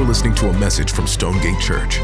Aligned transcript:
You're 0.00 0.08
listening 0.08 0.34
to 0.36 0.48
a 0.48 0.58
message 0.58 0.92
from 0.92 1.06
Stonegate 1.06 1.60
Church. 1.60 1.98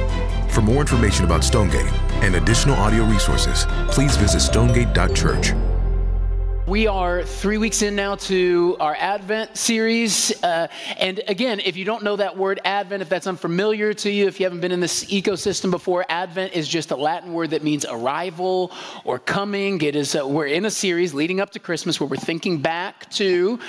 For 0.51 0.61
more 0.61 0.83
information 0.83 1.25
about 1.25 1.43
Stonegate 1.43 1.91
and 2.23 2.35
additional 2.35 2.77
audio 2.77 3.05
resources, 3.05 3.65
please 3.89 4.19
visit 4.19 4.41
stonegate.church. 4.41 5.55
We 6.67 6.89
are 6.89 7.23
three 7.23 7.59
weeks 7.59 7.83
in 7.83 7.95
now 7.95 8.17
to 8.17 8.77
our 8.81 8.97
Advent 8.97 9.57
series. 9.57 10.33
Uh, 10.43 10.67
and 10.97 11.23
again, 11.29 11.61
if 11.61 11.77
you 11.77 11.85
don't 11.85 12.03
know 12.03 12.17
that 12.17 12.37
word 12.37 12.59
Advent, 12.65 13.03
if 13.03 13.09
that's 13.09 13.29
unfamiliar 13.29 13.95
to 13.95 14.11
you, 14.11 14.27
if 14.27 14.41
you 14.41 14.47
haven't 14.47 14.63
been 14.63 14.73
in 14.73 14.81
this 14.81 15.05
ecosystem 15.05 15.71
before, 15.71 16.05
Advent 16.09 16.55
is 16.55 16.67
just 16.67 16.91
a 16.91 16.97
Latin 16.97 17.33
word 17.33 17.51
that 17.51 17.63
means 17.63 17.87
arrival 17.89 18.73
or 19.05 19.21
coming. 19.21 19.81
It 19.81 19.95
is, 19.95 20.17
uh, 20.17 20.27
we're 20.27 20.49
in 20.49 20.65
a 20.65 20.71
series 20.71 21.15
leading 21.15 21.41
up 21.41 21.51
to 21.51 21.61
Christmas 21.61 22.01
where 22.01 22.09
we're 22.09 22.17
thinking 22.17 22.59
back 22.59 23.09
to 23.11 23.61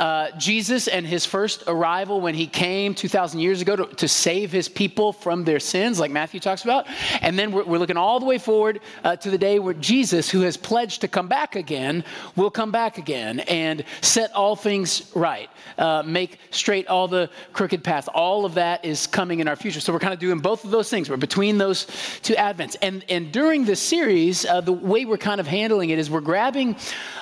uh, 0.00 0.32
Jesus 0.36 0.88
and 0.88 1.06
his 1.06 1.24
first 1.24 1.62
arrival 1.68 2.20
when 2.20 2.34
he 2.34 2.48
came 2.48 2.96
2,000 2.96 3.38
years 3.38 3.62
ago 3.62 3.76
to, 3.76 3.86
to, 3.94 4.08
save 4.08 4.50
his 4.50 4.68
people 4.68 5.12
from 5.12 5.44
their 5.44 5.60
sins, 5.60 6.00
like 6.00 6.10
Matthew 6.10 6.40
talks 6.40 6.64
about. 6.64 6.88
And 7.20 7.38
then 7.38 7.52
we're, 7.52 7.62
we're 7.62 7.78
looking 7.78 7.96
all 7.96 8.18
the 8.18 8.26
way 8.26 8.38
forward 8.38 8.80
uh, 9.04 9.14
to 9.14 9.30
the 9.30 9.38
day 9.38 9.60
where 9.60 9.74
Jesus, 9.74 10.28
who 10.28 10.40
has 10.40 10.56
pledged 10.56 11.02
to 11.02 11.08
come 11.08 11.28
back 11.28 11.54
again, 11.54 12.02
will 12.40 12.50
come 12.50 12.72
back 12.72 12.98
again 12.98 13.40
and 13.40 13.84
set 14.00 14.32
all 14.32 14.56
things 14.56 15.12
right, 15.14 15.50
uh, 15.78 16.02
make 16.04 16.38
straight 16.50 16.86
all 16.88 17.06
the 17.06 17.28
crooked 17.52 17.84
paths. 17.84 18.08
All 18.08 18.44
of 18.44 18.54
that 18.54 18.84
is 18.84 19.06
coming 19.06 19.40
in 19.40 19.48
our 19.48 19.56
future. 19.56 19.80
So 19.80 19.92
we're 19.92 19.98
kind 19.98 20.14
of 20.14 20.20
doing 20.20 20.38
both 20.38 20.64
of 20.64 20.70
those 20.70 20.88
things. 20.88 21.10
We're 21.10 21.16
between 21.16 21.58
those 21.58 21.86
two 22.22 22.34
Advents. 22.34 22.76
And, 22.80 23.04
and 23.08 23.30
during 23.30 23.64
this 23.64 23.80
series, 23.80 24.46
uh, 24.46 24.60
the 24.62 24.72
way 24.72 25.04
we're 25.04 25.18
kind 25.18 25.40
of 25.40 25.46
handling 25.46 25.90
it 25.90 25.98
is 25.98 26.10
we're 26.10 26.20
grabbing 26.20 26.76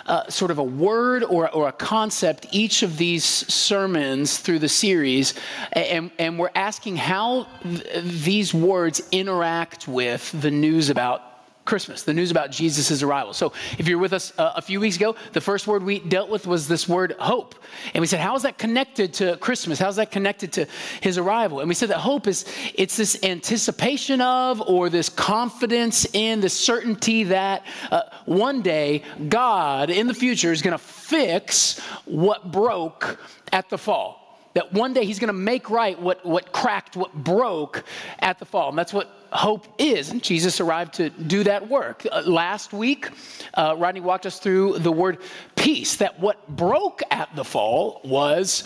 uh, 0.07 0.29
sort 0.29 0.51
of 0.51 0.59
a 0.59 0.63
word 0.63 1.25
or, 1.25 1.51
or 1.51 1.69
a 1.69 1.73
concept 1.73 2.47
each 2.53 2.83
of 2.83 2.97
these 2.97 3.25
sermons 3.25 4.39
through 4.39 4.59
the 4.59 4.69
series, 4.69 5.35
and, 5.73 6.11
and 6.19 6.39
we're 6.39 6.51
asking 6.55 6.97
how 6.97 7.47
th- 7.63 8.05
these 8.05 8.55
words 8.55 9.03
interact 9.13 9.89
with 9.89 10.31
the 10.41 10.51
news 10.51 10.89
about 10.91 11.28
Christmas, 11.69 12.03
the 12.03 12.15
news 12.15 12.31
about 12.31 12.51
Jesus' 12.51 13.03
arrival. 13.03 13.35
So, 13.35 13.53
if 13.77 13.87
you're 13.87 13.99
with 13.99 14.15
us 14.15 14.33
uh, 14.39 14.55
a 14.57 14.63
few 14.63 14.81
weeks 14.81 14.97
ago, 14.97 15.15
the 15.35 15.41
first 15.43 15.67
word 15.67 15.83
we 15.83 15.99
dealt 15.99 16.31
with 16.31 16.47
was 16.47 16.67
this 16.67 16.89
word 16.89 17.15
hope. 17.19 17.55
And 17.93 18.01
we 18.01 18.07
said, 18.07 18.21
how 18.21 18.35
is 18.37 18.43
that 18.45 18.57
connected 18.57 19.13
to 19.15 19.37
Christmas? 19.37 19.79
How 19.79 19.89
is 19.91 19.97
that 19.97 20.11
connected 20.11 20.51
to 20.55 20.67
his 21.03 21.19
arrival? 21.19 21.61
And 21.61 21.69
we 21.69 21.75
said 21.75 21.91
that 21.91 21.99
hope 21.99 22.27
is 22.27 22.47
it's 22.75 22.97
this 22.97 23.23
anticipation 23.23 24.23
of 24.23 24.63
or 24.63 24.89
this 24.89 25.11
confidence 25.11 26.07
in 26.15 26.41
the 26.41 26.49
certainty 26.49 27.25
that 27.25 27.67
uh, 27.91 28.05
one 28.25 28.63
day 28.63 29.03
God 29.29 29.91
in 29.91 30.07
the 30.07 30.15
future 30.15 30.53
is 30.53 30.63
going 30.63 30.73
to 30.73 30.83
fix 30.83 31.81
what 32.07 32.51
broke 32.51 33.21
at 33.53 33.69
the 33.69 33.77
fall 33.77 34.28
that 34.55 34.73
one 34.73 34.93
day 34.93 35.05
he's 35.05 35.19
going 35.19 35.29
to 35.29 35.33
make 35.33 35.71
right 35.71 36.01
what, 36.01 36.25
what 36.25 36.53
cracked, 36.53 36.97
what 36.97 37.13
broke 37.15 37.85
at 38.19 38.39
the 38.39 38.45
fall. 38.45 38.71
And 38.71 38.79
that's 38.79 38.93
what 38.93 39.11
hope 39.31 39.67
is. 39.79 40.11
And 40.11 40.23
Jesus 40.23 40.61
arrived 40.61 40.95
to 40.95 41.11
do 41.11 41.45
that 41.45 41.69
work. 41.69 42.07
Uh, 42.11 42.23
last 42.27 42.73
week, 42.73 43.09
uh, 43.55 43.75
Rodney 43.79 44.01
walked 44.01 44.27
us 44.27 44.39
through 44.39 44.79
the 44.79 44.93
word 44.93 45.19
peace, 45.55 45.97
that 45.97 46.19
what 46.21 46.49
broke 46.49 47.03
at 47.11 47.35
the 47.37 47.45
fall 47.45 48.01
was 48.05 48.65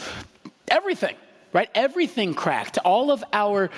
everything 0.69 1.17
right? 1.53 1.69
Everything 1.75 2.35
cracked. 2.35 2.79
All 2.79 3.11
of 3.11 3.23
our, 3.33 3.71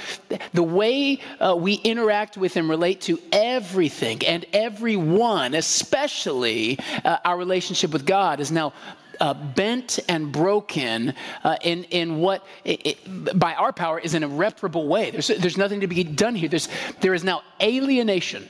the 0.52 0.62
way 0.62 1.18
uh, 1.40 1.56
we 1.58 1.74
interact 1.74 2.36
with 2.36 2.56
and 2.56 2.68
relate 2.68 3.00
to 3.02 3.18
everything 3.32 4.24
and 4.24 4.46
everyone, 4.52 5.54
especially 5.54 6.78
uh, 7.04 7.18
our 7.24 7.36
relationship 7.36 7.92
with 7.92 8.06
God, 8.06 8.40
is 8.40 8.52
now 8.52 8.72
uh, 9.20 9.34
bent 9.34 9.98
and 10.08 10.32
broken 10.32 11.14
uh, 11.42 11.56
in, 11.62 11.84
in 11.84 12.18
what, 12.18 12.46
it, 12.64 12.86
it, 12.86 13.38
by 13.38 13.54
our 13.54 13.72
power, 13.72 13.98
is 13.98 14.14
an 14.14 14.22
irreparable 14.22 14.86
way. 14.88 15.10
There's, 15.10 15.28
there's 15.28 15.56
nothing 15.56 15.80
to 15.80 15.86
be 15.86 16.04
done 16.04 16.34
here. 16.34 16.48
There's, 16.48 16.68
there 17.00 17.14
is 17.14 17.24
now 17.24 17.42
alienation 17.60 18.48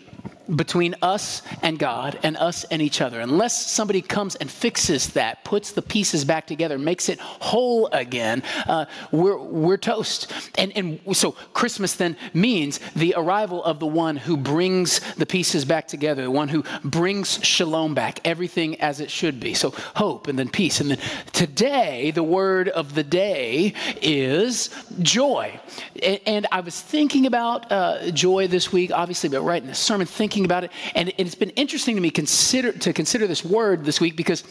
between 0.56 0.94
us 1.02 1.42
and 1.62 1.78
God 1.78 2.18
and 2.22 2.36
us 2.36 2.64
and 2.64 2.82
each 2.82 3.00
other. 3.00 3.20
Unless 3.20 3.70
somebody 3.70 4.02
comes 4.02 4.34
and 4.36 4.50
fixes 4.50 5.08
that, 5.10 5.44
puts 5.44 5.72
the 5.72 5.82
pieces 5.82 6.24
back 6.24 6.46
together, 6.46 6.78
makes 6.78 7.08
it 7.08 7.18
whole 7.20 7.86
again, 7.88 8.42
uh, 8.66 8.84
we're, 9.10 9.38
we're 9.38 9.76
toast. 9.76 10.32
And, 10.56 10.72
and 10.76 11.16
so 11.16 11.32
Christmas 11.32 11.94
then 11.94 12.16
means 12.32 12.80
the 12.94 13.14
arrival 13.16 13.64
of 13.64 13.80
the 13.80 13.86
one 13.86 14.16
who 14.16 14.36
brings 14.36 15.00
the 15.14 15.26
pieces 15.26 15.64
back 15.64 15.88
together, 15.88 16.22
the 16.24 16.30
one 16.30 16.48
who 16.48 16.62
brings 16.84 17.44
shalom 17.44 17.94
back, 17.94 18.20
everything 18.24 18.80
as 18.80 19.00
it 19.00 19.10
should 19.10 19.40
be. 19.40 19.54
So 19.54 19.70
hope 19.94 20.28
and 20.28 20.38
then 20.38 20.48
peace. 20.48 20.80
And 20.80 20.90
then 20.90 20.98
today, 21.32 22.10
the 22.10 22.22
word 22.22 22.68
of 22.68 22.94
the 22.94 23.04
day 23.04 23.74
is 24.02 24.70
joy. 25.00 25.58
And, 26.02 26.20
and 26.26 26.46
I 26.52 26.60
was 26.60 26.80
thinking 26.80 27.26
about 27.26 27.70
uh, 27.70 28.10
joy 28.10 28.48
this 28.48 28.72
week, 28.72 28.90
obviously, 28.92 29.28
but 29.30 29.42
writing 29.42 29.68
the 29.68 29.74
sermon, 29.74 30.06
thinking 30.06 30.33
thinking 30.34 30.44
about 30.44 30.64
it. 30.64 30.72
And 30.94 31.12
it's 31.16 31.36
been 31.36 31.50
interesting 31.50 31.94
to 31.94 32.00
me 32.00 32.10
consider, 32.10 32.72
to 32.72 32.92
consider 32.92 33.26
this 33.26 33.44
word 33.44 33.84
this 33.84 34.00
week 34.00 34.16
because 34.16 34.42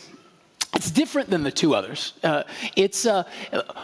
it's 0.75 0.89
different 0.89 1.29
than 1.29 1.43
the 1.43 1.51
two 1.51 1.75
others. 1.75 2.13
Uh, 2.23 2.43
it's 2.75 3.05
uh, 3.05 3.23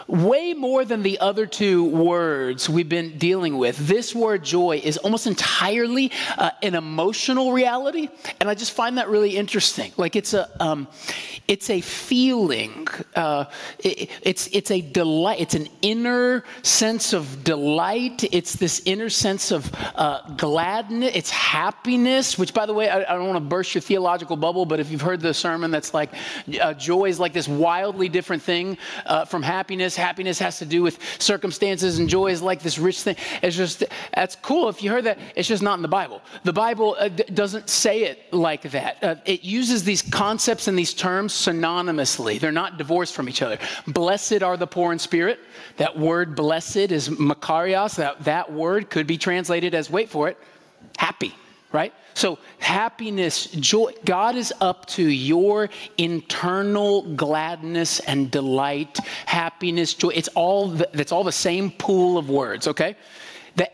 way 0.08 0.54
more 0.54 0.84
than 0.84 1.02
the 1.02 1.20
other 1.20 1.46
two 1.46 1.84
words 1.84 2.68
we've 2.68 2.88
been 2.88 3.16
dealing 3.16 3.58
with. 3.58 3.76
This 3.86 4.14
word 4.14 4.42
joy 4.44 4.80
is 4.82 4.96
almost 4.98 5.26
entirely 5.26 6.10
uh, 6.36 6.50
an 6.62 6.74
emotional 6.74 7.52
reality, 7.52 8.08
and 8.40 8.48
I 8.48 8.54
just 8.54 8.72
find 8.72 8.98
that 8.98 9.08
really 9.08 9.36
interesting. 9.36 9.92
Like 9.96 10.16
it's 10.16 10.34
a, 10.34 10.50
um, 10.60 10.88
it's 11.46 11.70
a 11.70 11.80
feeling. 11.80 12.88
Uh, 13.14 13.44
it, 13.78 14.10
it's 14.22 14.48
it's 14.48 14.70
a 14.72 14.80
delight. 14.80 15.40
It's 15.40 15.54
an 15.54 15.68
inner 15.82 16.44
sense 16.62 17.12
of 17.12 17.44
delight. 17.44 18.24
It's 18.32 18.54
this 18.54 18.82
inner 18.84 19.10
sense 19.10 19.52
of 19.52 19.70
uh, 19.94 20.28
gladness. 20.36 21.12
It's 21.14 21.30
happiness. 21.30 22.36
Which, 22.36 22.52
by 22.52 22.66
the 22.66 22.74
way, 22.74 22.88
I, 22.88 23.00
I 23.00 23.16
don't 23.16 23.28
want 23.28 23.36
to 23.36 23.48
burst 23.48 23.74
your 23.74 23.82
theological 23.82 24.36
bubble, 24.36 24.66
but 24.66 24.80
if 24.80 24.90
you've 24.90 25.00
heard 25.00 25.20
the 25.20 25.32
sermon, 25.32 25.70
that's 25.70 25.94
like 25.94 26.10
uh, 26.60 26.74
joy 26.80 27.04
is 27.04 27.20
like 27.20 27.32
this 27.32 27.48
wildly 27.48 28.08
different 28.08 28.42
thing 28.42 28.78
uh, 29.06 29.24
from 29.24 29.42
happiness. 29.42 29.94
Happiness 29.96 30.38
has 30.38 30.58
to 30.58 30.66
do 30.66 30.82
with 30.82 30.98
circumstances, 31.20 31.98
and 31.98 32.08
joy 32.08 32.28
is 32.28 32.42
like 32.42 32.62
this 32.62 32.78
rich 32.78 33.02
thing. 33.02 33.16
It's 33.42 33.56
just, 33.56 33.84
that's 34.14 34.36
cool. 34.36 34.68
If 34.68 34.82
you 34.82 34.90
heard 34.90 35.04
that, 35.04 35.18
it's 35.36 35.48
just 35.48 35.62
not 35.62 35.78
in 35.78 35.82
the 35.82 35.88
Bible. 35.88 36.22
The 36.44 36.52
Bible 36.52 36.96
uh, 36.98 37.08
d- 37.08 37.24
doesn't 37.34 37.68
say 37.68 38.04
it 38.04 38.32
like 38.32 38.62
that. 38.70 39.02
Uh, 39.02 39.16
it 39.24 39.44
uses 39.44 39.84
these 39.84 40.02
concepts 40.02 40.68
and 40.68 40.78
these 40.78 40.94
terms 40.94 41.32
synonymously, 41.32 42.40
they're 42.40 42.52
not 42.52 42.78
divorced 42.78 43.14
from 43.14 43.28
each 43.28 43.42
other. 43.42 43.58
Blessed 43.86 44.42
are 44.42 44.56
the 44.56 44.66
poor 44.66 44.92
in 44.92 44.98
spirit. 44.98 45.38
That 45.76 45.98
word 45.98 46.34
blessed 46.34 46.76
is 46.76 47.08
makarios. 47.08 47.96
That, 47.96 48.24
that 48.24 48.52
word 48.52 48.90
could 48.90 49.06
be 49.06 49.18
translated 49.18 49.74
as, 49.74 49.90
wait 49.90 50.08
for 50.08 50.28
it, 50.28 50.38
happy 50.96 51.34
right? 51.72 51.92
So, 52.14 52.38
happiness, 52.58 53.46
joy, 53.46 53.92
God 54.04 54.34
is 54.34 54.52
up 54.60 54.86
to 54.86 55.02
your 55.02 55.70
internal 55.96 57.02
gladness 57.14 58.00
and 58.00 58.30
delight, 58.30 58.98
happiness, 59.26 59.94
joy. 59.94 60.08
It's 60.08 60.28
all, 60.28 60.68
the, 60.68 60.88
that's 60.92 61.12
all 61.12 61.24
the 61.24 61.32
same 61.32 61.70
pool 61.70 62.18
of 62.18 62.28
words, 62.28 62.66
okay? 62.68 62.96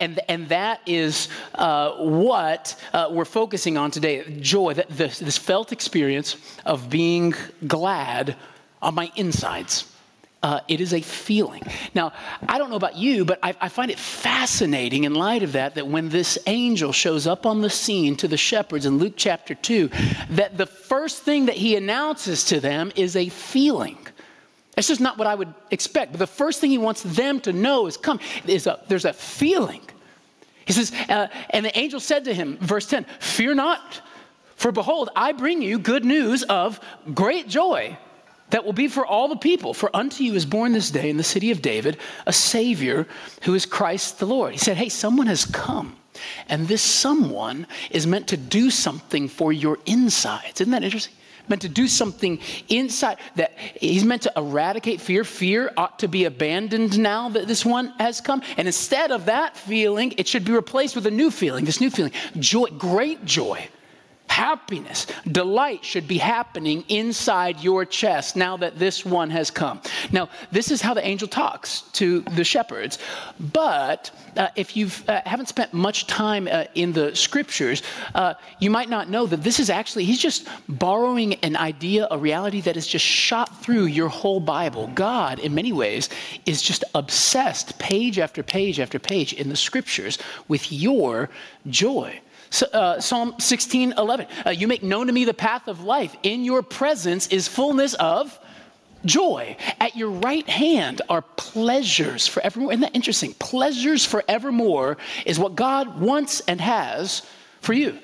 and, 0.00 0.20
and 0.28 0.48
that 0.48 0.80
is 0.86 1.28
uh, 1.54 1.92
what 1.96 2.80
uh, 2.92 3.08
we're 3.10 3.24
focusing 3.24 3.76
on 3.76 3.90
today 3.90 4.38
joy, 4.40 4.74
that 4.74 4.88
this, 4.88 5.18
this 5.18 5.38
felt 5.38 5.72
experience 5.72 6.36
of 6.64 6.90
being 6.90 7.34
glad 7.66 8.36
on 8.82 8.94
my 8.94 9.10
insides. 9.16 9.92
Uh, 10.42 10.60
it 10.68 10.80
is 10.80 10.92
a 10.92 11.00
feeling. 11.00 11.62
Now, 11.94 12.12
I 12.46 12.58
don't 12.58 12.68
know 12.68 12.76
about 12.76 12.96
you, 12.96 13.24
but 13.24 13.38
I, 13.42 13.54
I, 13.60 13.68
find 13.68 13.90
it 13.90 13.98
fascinating 13.98 15.04
in 15.04 15.14
light 15.14 15.42
of 15.42 15.52
that 15.52 15.74
that 15.76 15.88
when 15.88 16.10
this 16.10 16.38
angel 16.46 16.92
shows 16.92 17.26
up 17.26 17.46
on 17.46 17.62
the 17.62 17.70
scene 17.70 18.16
to 18.16 18.28
the 18.28 18.36
shepherds 18.36 18.84
in 18.84 18.98
Luke 18.98 19.14
chapter 19.16 19.54
2, 19.54 19.90
that 20.30 20.58
the 20.58 20.66
first 20.66 21.22
thing 21.22 21.46
that 21.46 21.56
he 21.56 21.74
announces 21.74 22.44
to 22.44 22.60
them 22.60 22.92
is 22.96 23.16
a 23.16 23.30
feeling. 23.30 23.98
That's 24.74 24.88
just 24.88 25.00
not 25.00 25.16
what 25.16 25.26
I 25.26 25.34
would 25.34 25.52
expect. 25.70 26.12
But 26.12 26.18
the 26.18 26.26
first 26.26 26.60
thing 26.60 26.70
he 26.70 26.78
wants 26.78 27.02
them 27.02 27.40
to 27.40 27.52
know 27.52 27.86
is 27.86 27.96
come, 27.96 28.20
is 28.46 28.66
a, 28.66 28.78
there's 28.88 29.06
a 29.06 29.14
feeling. 29.14 29.80
He 30.66 30.74
says, 30.74 30.92
uh, 31.08 31.28
and 31.50 31.64
the 31.64 31.76
angel 31.76 31.98
said 31.98 32.24
to 32.26 32.34
him, 32.34 32.58
verse 32.58 32.86
10, 32.86 33.06
Fear 33.20 33.54
not, 33.54 34.02
for 34.56 34.70
behold, 34.70 35.08
I 35.16 35.32
bring 35.32 35.62
you 35.62 35.78
good 35.78 36.04
news 36.04 36.42
of 36.42 36.78
great 37.14 37.48
joy 37.48 37.96
that 38.50 38.64
will 38.64 38.72
be 38.72 38.88
for 38.88 39.04
all 39.04 39.28
the 39.28 39.36
people. 39.36 39.74
For 39.74 39.94
unto 39.94 40.24
you 40.24 40.34
is 40.34 40.46
born 40.46 40.72
this 40.72 40.90
day 40.90 41.10
in 41.10 41.16
the 41.16 41.24
city 41.24 41.50
of 41.50 41.62
David 41.62 41.98
a 42.26 42.32
Savior 42.32 43.06
who 43.42 43.54
is 43.54 43.66
Christ 43.66 44.18
the 44.18 44.26
Lord. 44.26 44.52
He 44.52 44.58
said, 44.58 44.76
Hey, 44.76 44.88
someone 44.88 45.26
has 45.26 45.44
come. 45.44 45.96
And 46.48 46.66
this 46.66 46.82
someone 46.82 47.66
is 47.90 48.06
meant 48.06 48.28
to 48.28 48.36
do 48.36 48.70
something 48.70 49.28
for 49.28 49.52
your 49.52 49.78
insides. 49.84 50.60
Isn't 50.60 50.70
that 50.72 50.82
interesting? 50.82 51.14
Meant 51.48 51.62
to 51.62 51.68
do 51.68 51.86
something 51.86 52.40
inside 52.68 53.18
that 53.36 53.52
he's 53.80 54.04
meant 54.04 54.22
to 54.22 54.32
eradicate 54.36 55.00
fear. 55.00 55.22
Fear 55.22 55.72
ought 55.76 55.98
to 56.00 56.08
be 56.08 56.24
abandoned 56.24 56.98
now 56.98 57.28
that 57.28 57.46
this 57.46 57.64
one 57.64 57.88
has 57.98 58.20
come. 58.20 58.42
And 58.56 58.66
instead 58.66 59.12
of 59.12 59.26
that 59.26 59.56
feeling, 59.56 60.14
it 60.16 60.26
should 60.26 60.44
be 60.44 60.52
replaced 60.52 60.96
with 60.96 61.06
a 61.06 61.10
new 61.10 61.30
feeling, 61.30 61.64
this 61.64 61.80
new 61.80 61.90
feeling 61.90 62.12
joy, 62.40 62.66
great 62.78 63.24
joy 63.24 63.68
Happiness, 64.28 65.06
delight 65.30 65.84
should 65.84 66.06
be 66.06 66.18
happening 66.18 66.84
inside 66.88 67.60
your 67.60 67.84
chest 67.84 68.36
now 68.36 68.56
that 68.56 68.78
this 68.78 69.04
one 69.04 69.30
has 69.30 69.50
come. 69.50 69.80
Now, 70.12 70.28
this 70.52 70.70
is 70.70 70.82
how 70.82 70.94
the 70.94 71.06
angel 71.06 71.28
talks 71.28 71.82
to 71.92 72.20
the 72.20 72.44
shepherds. 72.44 72.98
But 73.52 74.10
uh, 74.36 74.48
if 74.56 74.76
you 74.76 74.90
uh, 75.08 75.20
haven't 75.24 75.46
spent 75.46 75.72
much 75.72 76.06
time 76.06 76.48
uh, 76.50 76.64
in 76.74 76.92
the 76.92 77.14
scriptures, 77.14 77.82
uh, 78.14 78.34
you 78.58 78.68
might 78.68 78.88
not 78.88 79.08
know 79.08 79.26
that 79.26 79.42
this 79.42 79.58
is 79.58 79.70
actually, 79.70 80.04
he's 80.04 80.20
just 80.20 80.48
borrowing 80.68 81.34
an 81.34 81.56
idea, 81.56 82.06
a 82.10 82.18
reality 82.18 82.60
that 82.62 82.76
is 82.76 82.86
just 82.86 83.04
shot 83.04 83.62
through 83.62 83.86
your 83.86 84.08
whole 84.08 84.40
Bible. 84.40 84.90
God, 84.94 85.38
in 85.38 85.54
many 85.54 85.72
ways, 85.72 86.08
is 86.44 86.60
just 86.62 86.84
obsessed 86.94 87.78
page 87.78 88.18
after 88.18 88.42
page 88.42 88.80
after 88.80 88.98
page 88.98 89.32
in 89.32 89.48
the 89.48 89.56
scriptures 89.56 90.18
with 90.48 90.72
your 90.72 91.30
joy. 91.68 92.20
Uh, 92.72 93.00
Psalm 93.00 93.34
16, 93.38 93.94
11. 93.96 94.26
Uh, 94.46 94.50
you 94.50 94.68
make 94.68 94.82
known 94.82 95.06
to 95.06 95.12
me 95.12 95.24
the 95.24 95.34
path 95.34 95.68
of 95.68 95.82
life. 95.82 96.16
In 96.22 96.44
your 96.44 96.62
presence 96.62 97.26
is 97.28 97.48
fullness 97.48 97.94
of 97.94 98.38
joy. 99.04 99.56
At 99.80 99.96
your 99.96 100.10
right 100.10 100.48
hand 100.48 101.02
are 101.08 101.22
pleasures 101.22 102.26
forevermore. 102.26 102.72
Isn't 102.72 102.82
that 102.82 102.94
interesting? 102.94 103.34
Pleasures 103.34 104.04
forevermore 104.04 104.98
is 105.24 105.38
what 105.38 105.54
God 105.54 106.00
wants 106.00 106.40
and 106.40 106.60
has 106.60 107.22
for 107.60 107.72
you. 107.72 107.98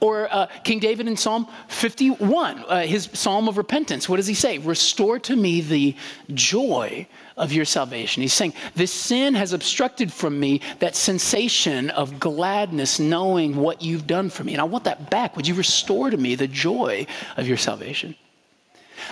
Or 0.00 0.28
uh, 0.30 0.46
King 0.62 0.78
David 0.78 1.08
in 1.08 1.16
Psalm 1.16 1.46
51, 1.68 2.64
uh, 2.68 2.80
his 2.82 3.08
psalm 3.14 3.48
of 3.48 3.56
repentance. 3.56 4.08
What 4.08 4.16
does 4.16 4.26
he 4.26 4.34
say? 4.34 4.58
Restore 4.58 5.18
to 5.20 5.34
me 5.34 5.62
the 5.62 5.96
joy 6.34 7.06
of 7.40 7.52
your 7.52 7.64
salvation. 7.64 8.20
He's 8.20 8.34
saying, 8.34 8.52
This 8.76 8.92
sin 8.92 9.34
has 9.34 9.52
obstructed 9.52 10.12
from 10.12 10.38
me 10.38 10.60
that 10.78 10.94
sensation 10.94 11.90
of 11.90 12.20
gladness 12.20 13.00
knowing 13.00 13.56
what 13.56 13.82
you've 13.82 14.06
done 14.06 14.30
for 14.30 14.44
me. 14.44 14.52
And 14.52 14.60
I 14.60 14.64
want 14.64 14.84
that 14.84 15.10
back. 15.10 15.36
Would 15.36 15.48
you 15.48 15.54
restore 15.54 16.10
to 16.10 16.16
me 16.16 16.34
the 16.34 16.46
joy 16.46 17.06
of 17.38 17.48
your 17.48 17.56
salvation? 17.56 18.14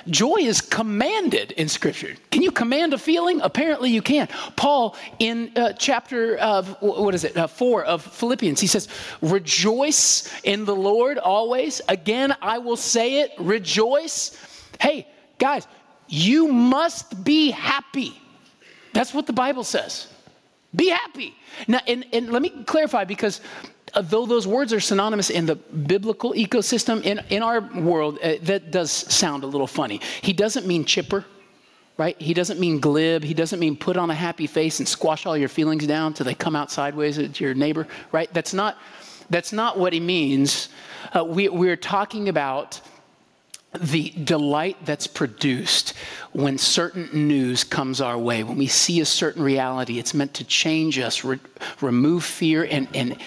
Joy 0.06 0.36
is 0.40 0.60
commanded 0.60 1.52
in 1.52 1.66
Scripture. 1.68 2.14
Can 2.30 2.42
you 2.42 2.50
command 2.50 2.92
a 2.92 2.98
feeling? 2.98 3.40
Apparently, 3.40 3.90
you 3.90 4.02
can. 4.02 4.28
Paul, 4.54 4.94
in 5.18 5.50
uh, 5.56 5.72
chapter 5.72 6.36
of, 6.36 6.76
what 6.80 7.14
is 7.14 7.24
it, 7.24 7.34
uh, 7.36 7.46
four 7.46 7.84
of 7.84 8.02
Philippians, 8.02 8.60
he 8.60 8.66
says, 8.66 8.88
Rejoice 9.22 10.30
in 10.44 10.66
the 10.66 10.76
Lord 10.76 11.16
always. 11.16 11.80
Again, 11.88 12.34
I 12.42 12.58
will 12.58 12.76
say 12.76 13.20
it, 13.20 13.32
rejoice. 13.38 14.36
Hey, 14.78 15.08
guys, 15.38 15.66
you 16.08 16.48
must 16.48 17.24
be 17.24 17.50
happy. 17.50 18.20
That's 18.92 19.14
what 19.14 19.26
the 19.26 19.32
Bible 19.32 19.64
says. 19.64 20.08
Be 20.74 20.88
happy. 20.88 21.34
Now, 21.66 21.80
and, 21.86 22.04
and 22.12 22.30
let 22.30 22.42
me 22.42 22.50
clarify 22.64 23.04
because 23.04 23.40
uh, 23.94 24.02
though 24.02 24.26
those 24.26 24.46
words 24.46 24.72
are 24.72 24.80
synonymous 24.80 25.30
in 25.30 25.46
the 25.46 25.54
biblical 25.54 26.32
ecosystem, 26.34 27.02
in, 27.04 27.20
in 27.30 27.42
our 27.42 27.60
world, 27.60 28.18
uh, 28.22 28.34
that 28.42 28.70
does 28.70 28.90
sound 28.90 29.44
a 29.44 29.46
little 29.46 29.66
funny. 29.66 30.00
He 30.22 30.32
doesn't 30.32 30.66
mean 30.66 30.84
chipper, 30.84 31.24
right? 31.96 32.20
He 32.20 32.34
doesn't 32.34 32.60
mean 32.60 32.80
glib. 32.80 33.24
He 33.24 33.34
doesn't 33.34 33.58
mean 33.58 33.76
put 33.76 33.96
on 33.96 34.10
a 34.10 34.14
happy 34.14 34.46
face 34.46 34.78
and 34.78 34.88
squash 34.88 35.26
all 35.26 35.36
your 35.36 35.48
feelings 35.48 35.86
down 35.86 36.12
till 36.12 36.24
they 36.24 36.34
come 36.34 36.54
out 36.54 36.70
sideways 36.70 37.16
to 37.16 37.44
your 37.44 37.54
neighbor, 37.54 37.86
right? 38.12 38.32
That's 38.34 38.52
not, 38.52 38.76
that's 39.30 39.52
not 39.52 39.78
what 39.78 39.92
he 39.92 40.00
means. 40.00 40.68
Uh, 41.16 41.24
we, 41.24 41.48
we're 41.48 41.76
talking 41.76 42.28
about 42.28 42.80
the 43.74 44.10
delight 44.24 44.76
that's 44.84 45.06
produced 45.06 45.92
when 46.32 46.56
certain 46.56 47.08
news 47.12 47.64
comes 47.64 48.00
our 48.00 48.18
way, 48.18 48.42
when 48.42 48.56
we 48.56 48.66
see 48.66 49.00
a 49.00 49.04
certain 49.04 49.42
reality, 49.42 49.98
it's 49.98 50.14
meant 50.14 50.34
to 50.34 50.44
change 50.44 50.98
us, 50.98 51.22
re- 51.22 51.38
remove 51.80 52.24
fear, 52.24 52.66
and, 52.70 52.88
and 52.94 53.18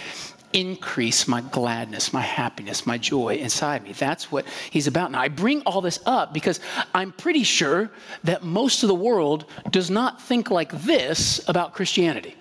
increase 0.53 1.27
my 1.27 1.41
gladness, 1.41 2.11
my 2.11 2.21
happiness, 2.21 2.85
my 2.85 2.97
joy 2.97 3.35
inside 3.35 3.83
me. 3.83 3.93
That's 3.93 4.31
what 4.31 4.45
he's 4.69 4.87
about. 4.87 5.11
Now, 5.11 5.21
I 5.21 5.27
bring 5.27 5.61
all 5.61 5.81
this 5.81 5.99
up 6.05 6.33
because 6.33 6.59
I'm 6.93 7.11
pretty 7.11 7.43
sure 7.43 7.91
that 8.23 8.43
most 8.43 8.83
of 8.83 8.87
the 8.87 8.95
world 8.95 9.45
does 9.69 9.89
not 9.89 10.21
think 10.21 10.49
like 10.49 10.71
this 10.81 11.47
about 11.47 11.73
Christianity. 11.73 12.35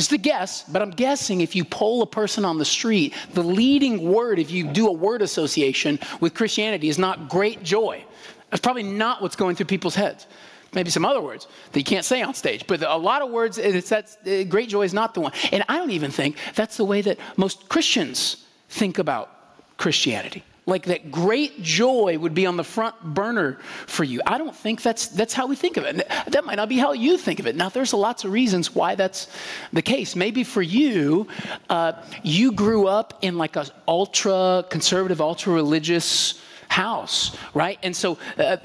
It's 0.00 0.08
the 0.08 0.16
guess, 0.16 0.62
but 0.62 0.80
I'm 0.80 0.92
guessing 0.92 1.42
if 1.42 1.54
you 1.54 1.62
poll 1.62 2.00
a 2.00 2.06
person 2.06 2.42
on 2.46 2.56
the 2.56 2.64
street, 2.64 3.12
the 3.34 3.42
leading 3.42 4.10
word, 4.10 4.38
if 4.38 4.50
you 4.50 4.66
do 4.66 4.88
a 4.88 4.92
word 4.92 5.20
association 5.20 5.98
with 6.20 6.32
Christianity, 6.32 6.88
is 6.88 6.98
not 6.98 7.28
great 7.28 7.62
joy. 7.62 8.02
That's 8.48 8.62
probably 8.62 8.82
not 8.82 9.20
what's 9.20 9.36
going 9.36 9.56
through 9.56 9.66
people's 9.66 9.94
heads. 9.94 10.26
Maybe 10.72 10.88
some 10.88 11.04
other 11.04 11.20
words 11.20 11.48
that 11.72 11.78
you 11.78 11.84
can't 11.84 12.06
say 12.06 12.22
on 12.22 12.32
stage, 12.32 12.66
but 12.66 12.82
a 12.82 12.96
lot 12.96 13.20
of 13.20 13.30
words, 13.30 13.58
it's 13.58 13.90
that 13.90 14.16
uh, 14.26 14.44
great 14.44 14.70
joy 14.70 14.84
is 14.84 14.94
not 14.94 15.12
the 15.12 15.20
one. 15.20 15.32
And 15.52 15.64
I 15.68 15.76
don't 15.76 15.90
even 15.90 16.10
think 16.10 16.38
that's 16.54 16.78
the 16.78 16.84
way 16.86 17.02
that 17.02 17.18
most 17.36 17.68
Christians 17.68 18.46
think 18.70 18.96
about 18.96 19.28
Christianity 19.76 20.42
like 20.70 20.86
that 20.86 21.10
great 21.10 21.62
joy 21.62 22.16
would 22.18 22.34
be 22.34 22.46
on 22.46 22.56
the 22.56 22.64
front 22.64 22.98
burner 23.02 23.58
for 23.86 24.04
you. 24.04 24.22
I 24.26 24.38
don't 24.38 24.56
think 24.56 24.82
that's 24.82 25.08
that's 25.08 25.34
how 25.34 25.46
we 25.46 25.56
think 25.56 25.76
of 25.76 25.84
it. 25.84 26.08
That 26.28 26.44
might 26.44 26.54
not 26.54 26.68
be 26.68 26.78
how 26.78 26.92
you 26.92 27.18
think 27.18 27.40
of 27.40 27.46
it. 27.46 27.56
Now, 27.56 27.68
there's 27.68 27.92
lots 27.92 28.24
of 28.24 28.32
reasons 28.32 28.74
why 28.74 28.94
that's 28.94 29.28
the 29.72 29.82
case. 29.82 30.16
Maybe 30.16 30.44
for 30.44 30.62
you, 30.62 31.28
uh, 31.68 31.92
you 32.22 32.52
grew 32.52 32.86
up 32.86 33.18
in 33.20 33.36
like 33.36 33.56
a 33.56 33.66
ultra 33.86 34.64
conservative, 34.70 35.20
ultra 35.20 35.52
religious 35.52 36.40
house, 36.70 37.36
right? 37.52 37.78
And 37.82 37.94
so 37.94 38.16
uh, 38.38 38.56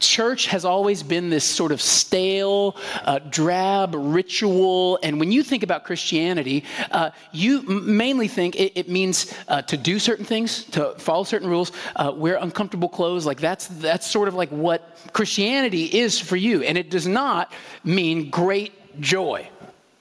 church 0.00 0.46
has 0.46 0.64
always 0.64 1.02
been 1.02 1.28
this 1.28 1.44
sort 1.44 1.72
of 1.72 1.80
stale, 1.82 2.74
uh, 3.04 3.18
drab 3.28 3.94
ritual. 3.94 4.98
And 5.02 5.20
when 5.20 5.30
you 5.30 5.42
think 5.42 5.62
about 5.62 5.84
Christianity, 5.84 6.64
uh, 6.90 7.10
you 7.32 7.60
mainly 7.62 8.28
think 8.28 8.56
it, 8.56 8.72
it 8.74 8.88
means 8.88 9.34
uh, 9.48 9.60
to 9.62 9.76
do 9.76 9.98
certain 9.98 10.24
things, 10.24 10.64
to 10.64 10.94
follow 10.96 11.22
certain 11.22 11.50
rules, 11.50 11.72
uh, 11.96 12.10
wear 12.16 12.36
uncomfortable 12.36 12.88
clothes. 12.88 13.26
Like 13.26 13.40
that's 13.40 13.66
that's 13.66 14.10
sort 14.10 14.28
of 14.28 14.34
like 14.34 14.48
what 14.48 14.96
Christianity 15.12 15.84
is 15.84 16.18
for 16.18 16.36
you, 16.36 16.62
and 16.62 16.78
it 16.78 16.90
does 16.90 17.06
not 17.06 17.52
mean 17.84 18.30
great 18.30 18.72
joy. 19.00 19.48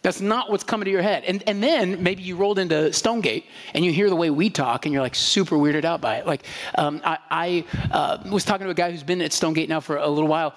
That's 0.09 0.21
not 0.21 0.49
what's 0.49 0.63
coming 0.63 0.85
to 0.85 0.91
your 0.91 1.03
head. 1.03 1.23
And, 1.25 1.43
and 1.45 1.61
then 1.61 2.01
maybe 2.01 2.23
you 2.23 2.35
rolled 2.35 2.57
into 2.57 2.91
Stonegate 2.91 3.45
and 3.75 3.85
you 3.85 3.91
hear 3.91 4.09
the 4.09 4.15
way 4.15 4.31
we 4.31 4.49
talk 4.49 4.87
and 4.87 4.91
you're 4.91 5.03
like 5.03 5.13
super 5.13 5.55
weirded 5.55 5.85
out 5.85 6.01
by 6.01 6.15
it. 6.15 6.25
Like, 6.25 6.47
um, 6.73 6.99
I, 7.05 7.19
I 7.29 7.65
uh, 7.91 8.17
was 8.31 8.43
talking 8.43 8.65
to 8.65 8.71
a 8.71 8.73
guy 8.73 8.89
who's 8.89 9.03
been 9.03 9.21
at 9.21 9.31
Stonegate 9.33 9.69
now 9.69 9.79
for 9.81 9.97
a 9.97 10.07
little 10.07 10.27
while. 10.27 10.55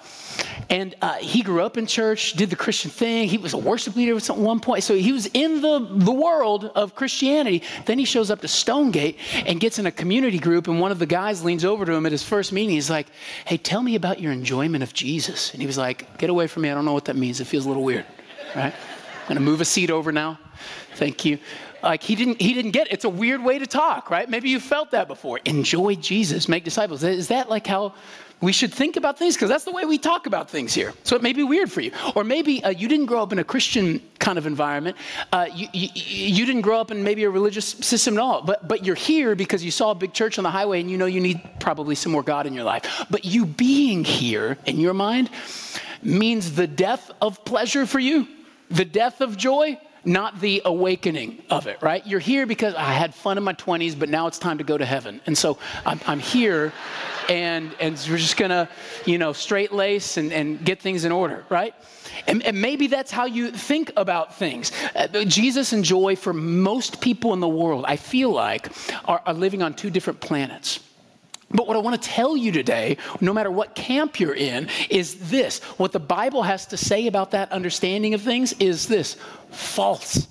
And 0.71 0.95
uh, 1.03 1.17
he 1.17 1.43
grew 1.43 1.61
up 1.61 1.77
in 1.77 1.85
church, 1.85 2.33
did 2.33 2.49
the 2.49 2.55
Christian 2.55 2.89
thing. 2.89 3.27
He 3.27 3.37
was 3.37 3.53
a 3.53 3.57
worship 3.59 3.95
leader 3.95 4.17
at 4.17 4.27
one 4.35 4.59
point. 4.59 4.83
So 4.83 4.95
he 4.95 5.11
was 5.11 5.27
in 5.35 5.61
the, 5.61 5.87
the 5.87 6.11
world 6.11 6.71
of 6.73 6.95
Christianity. 6.95 7.61
Then 7.85 7.99
he 7.99 8.05
shows 8.05 8.31
up 8.31 8.41
to 8.41 8.47
Stonegate 8.47 9.19
and 9.45 9.59
gets 9.59 9.77
in 9.77 9.85
a 9.85 9.91
community 9.91 10.39
group. 10.39 10.67
And 10.67 10.79
one 10.79 10.91
of 10.91 10.97
the 10.97 11.05
guys 11.05 11.43
leans 11.43 11.63
over 11.63 11.85
to 11.85 11.91
him 11.91 12.07
at 12.07 12.11
his 12.11 12.23
first 12.23 12.51
meeting. 12.51 12.71
He's 12.71 12.89
like, 12.89 13.05
Hey, 13.45 13.57
tell 13.57 13.83
me 13.83 13.93
about 13.93 14.19
your 14.19 14.31
enjoyment 14.31 14.81
of 14.81 14.95
Jesus. 14.95 15.53
And 15.53 15.61
he 15.61 15.67
was 15.67 15.77
like, 15.77 16.17
Get 16.17 16.31
away 16.31 16.47
from 16.47 16.63
me. 16.63 16.71
I 16.71 16.73
don't 16.73 16.85
know 16.85 16.93
what 16.93 17.05
that 17.05 17.17
means. 17.17 17.39
It 17.39 17.45
feels 17.45 17.65
a 17.65 17.67
little 17.67 17.83
weird, 17.83 18.07
right? 18.55 18.73
I'm 19.23 19.29
going 19.29 19.35
to 19.35 19.41
move 19.41 19.61
a 19.61 19.65
seat 19.65 19.89
over 19.89 20.11
now. 20.11 20.37
Thank 20.95 21.23
you. 21.23 21.39
Like 21.81 22.03
he 22.03 22.15
didn't, 22.15 22.41
he 22.41 22.53
didn't 22.53 22.71
get 22.71 22.87
it. 22.87 22.93
It's 22.93 23.05
a 23.05 23.09
weird 23.09 23.41
way 23.41 23.57
to 23.57 23.65
talk, 23.65 24.09
right? 24.09 24.29
Maybe 24.29 24.49
you 24.49 24.59
felt 24.59 24.91
that 24.91 25.07
before. 25.07 25.39
Enjoy 25.45 25.95
Jesus, 25.95 26.49
make 26.49 26.65
disciples. 26.65 27.03
Is 27.03 27.29
that 27.29 27.49
like 27.49 27.65
how 27.65 27.93
we 28.41 28.51
should 28.51 28.73
think 28.73 28.97
about 28.97 29.17
things? 29.17 29.35
Because 29.35 29.47
that's 29.47 29.63
the 29.63 29.71
way 29.71 29.85
we 29.85 29.97
talk 29.97 30.25
about 30.25 30.49
things 30.49 30.73
here. 30.73 30.93
So 31.03 31.15
it 31.15 31.21
may 31.21 31.31
be 31.31 31.43
weird 31.43 31.71
for 31.71 31.79
you. 31.79 31.91
Or 32.15 32.25
maybe 32.25 32.61
uh, 32.65 32.69
you 32.69 32.89
didn't 32.89 33.05
grow 33.05 33.23
up 33.23 33.31
in 33.31 33.39
a 33.39 33.45
Christian 33.45 34.01
kind 34.19 34.37
of 34.37 34.45
environment. 34.45 34.97
Uh, 35.31 35.47
you, 35.55 35.67
you, 35.71 35.89
you, 35.93 36.45
didn't 36.45 36.61
grow 36.61 36.81
up 36.81 36.91
in 36.91 37.01
maybe 37.01 37.23
a 37.23 37.29
religious 37.29 37.65
system 37.65 38.15
at 38.17 38.19
all. 38.19 38.41
But, 38.41 38.67
but 38.67 38.85
you're 38.85 38.95
here 38.95 39.35
because 39.35 39.63
you 39.63 39.71
saw 39.71 39.91
a 39.91 39.95
big 39.95 40.11
church 40.11 40.37
on 40.37 40.43
the 40.43 40.51
highway 40.51 40.81
and 40.81 40.91
you 40.91 40.97
know 40.97 41.05
you 41.05 41.21
need 41.21 41.39
probably 41.61 41.95
some 41.95 42.11
more 42.11 42.23
God 42.23 42.45
in 42.45 42.53
your 42.53 42.65
life. 42.65 43.05
But 43.09 43.23
you 43.23 43.45
being 43.45 44.03
here 44.03 44.57
in 44.65 44.81
your 44.81 44.93
mind 44.93 45.29
means 46.01 46.53
the 46.55 46.67
death 46.67 47.11
of 47.21 47.45
pleasure 47.45 47.85
for 47.85 47.99
you 47.99 48.27
the 48.73 48.85
death 48.85 49.21
of 49.21 49.37
joy, 49.37 49.79
not 50.03 50.41
the 50.41 50.61
awakening 50.65 51.43
of 51.49 51.67
it, 51.67 51.81
right? 51.81 52.05
You're 52.05 52.19
here 52.19 52.45
because 52.45 52.73
I 52.75 52.91
had 52.91 53.15
fun 53.15 53.37
in 53.37 53.43
my 53.43 53.53
20s, 53.53 53.97
but 53.97 54.09
now 54.09 54.27
it's 54.27 54.39
time 54.39 54.57
to 54.57 54.63
go 54.63 54.77
to 54.77 54.85
heaven. 54.85 55.21
And 55.25 55.37
so 55.37 55.57
I'm, 55.85 55.99
I'm 56.07 56.19
here 56.19 56.73
and, 57.29 57.73
and 57.79 57.93
we're 58.09 58.17
just 58.17 58.35
gonna, 58.35 58.67
you 59.05 59.17
know, 59.17 59.31
straight 59.31 59.71
lace 59.71 60.17
and, 60.17 60.33
and 60.33 60.63
get 60.65 60.81
things 60.81 61.05
in 61.05 61.11
order, 61.11 61.45
right? 61.49 61.73
And, 62.27 62.43
and 62.43 62.59
maybe 62.59 62.87
that's 62.87 63.11
how 63.11 63.25
you 63.25 63.51
think 63.51 63.93
about 63.95 64.35
things. 64.35 64.71
Uh, 64.95 65.23
Jesus 65.23 65.71
and 65.71 65.85
joy 65.85 66.15
for 66.15 66.33
most 66.33 66.99
people 66.99 67.33
in 67.33 67.39
the 67.39 67.47
world, 67.47 67.85
I 67.87 67.95
feel 67.95 68.31
like, 68.31 68.69
are, 69.05 69.21
are 69.25 69.33
living 69.33 69.61
on 69.61 69.73
two 69.73 69.89
different 69.89 70.19
planets. 70.19 70.79
But 71.53 71.67
what 71.67 71.77
I 71.77 71.79
want 71.79 72.01
to 72.01 72.09
tell 72.09 72.35
you 72.35 72.51
today, 72.51 72.97
no 73.21 73.33
matter 73.33 73.51
what 73.51 73.75
camp 73.75 74.19
you're 74.19 74.35
in, 74.35 74.69
is 74.89 75.29
this. 75.29 75.59
What 75.77 75.91
the 75.91 75.99
Bible 75.99 76.43
has 76.43 76.65
to 76.67 76.77
say 76.77 77.07
about 77.07 77.31
that 77.31 77.51
understanding 77.51 78.13
of 78.13 78.21
things 78.21 78.53
is 78.53 78.87
this 78.87 79.17
false. 79.51 80.27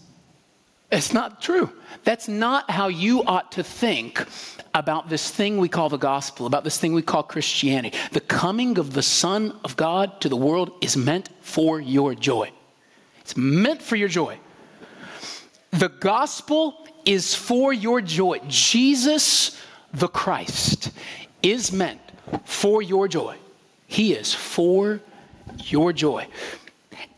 It's 0.91 1.13
not 1.13 1.41
true. 1.41 1.71
That's 2.05 2.29
not 2.29 2.71
how 2.71 2.89
you 2.89 3.23
ought 3.25 3.53
to 3.53 3.63
think 3.63 4.27
about 4.75 5.09
this 5.09 5.31
thing 5.31 5.59
we 5.59 5.69
call 5.69 5.89
the 5.89 5.97
gospel, 5.97 6.47
about 6.47 6.65
this 6.65 6.79
thing 6.79 6.93
we 6.93 7.03
call 7.03 7.23
Christianity. 7.23 7.97
The 8.13 8.21
coming 8.21 8.79
of 8.79 8.93
the 8.93 9.03
Son 9.03 9.59
of 9.65 9.77
God 9.77 10.21
to 10.23 10.29
the 10.29 10.37
world 10.37 10.73
is 10.83 10.97
meant 10.97 11.31
for 11.41 11.81
your 11.81 12.15
joy. 12.15 12.51
It's 13.21 13.37
meant 13.37 13.81
for 13.81 13.97
your 13.97 14.09
joy. 14.09 14.39
The 15.71 15.89
gospel 15.89 16.87
is 17.05 17.35
for 17.35 17.73
your 17.73 18.01
joy. 18.01 18.41
Jesus 18.49 19.59
the 19.93 20.09
Christ, 20.09 20.91
is 21.43 21.73
meant 21.73 22.01
for 22.45 22.83
your 22.83 23.09
joy. 23.09 23.37
He 23.87 24.15
is 24.15 24.33
for 24.33 25.01
your 25.59 25.93
joy. 25.93 26.27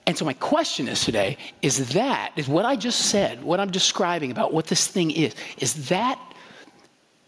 And 0.07 0.19
so 0.19 0.25
my 0.25 0.33
question 0.35 0.89
is 0.89 1.05
today 1.05 1.39
is 1.63 1.93
that 1.95 2.33
is 2.37 2.49
what 2.49 2.65
I 2.65 2.77
just 2.77 3.07
said, 3.11 3.43
what 3.43 3.61
I'm 3.61 3.71
describing 3.71 4.31
about 4.31 4.53
what 4.53 4.67
this 4.67 4.87
thing 4.87 5.11
is, 5.11 5.35
is 5.59 5.89
that 5.89 6.21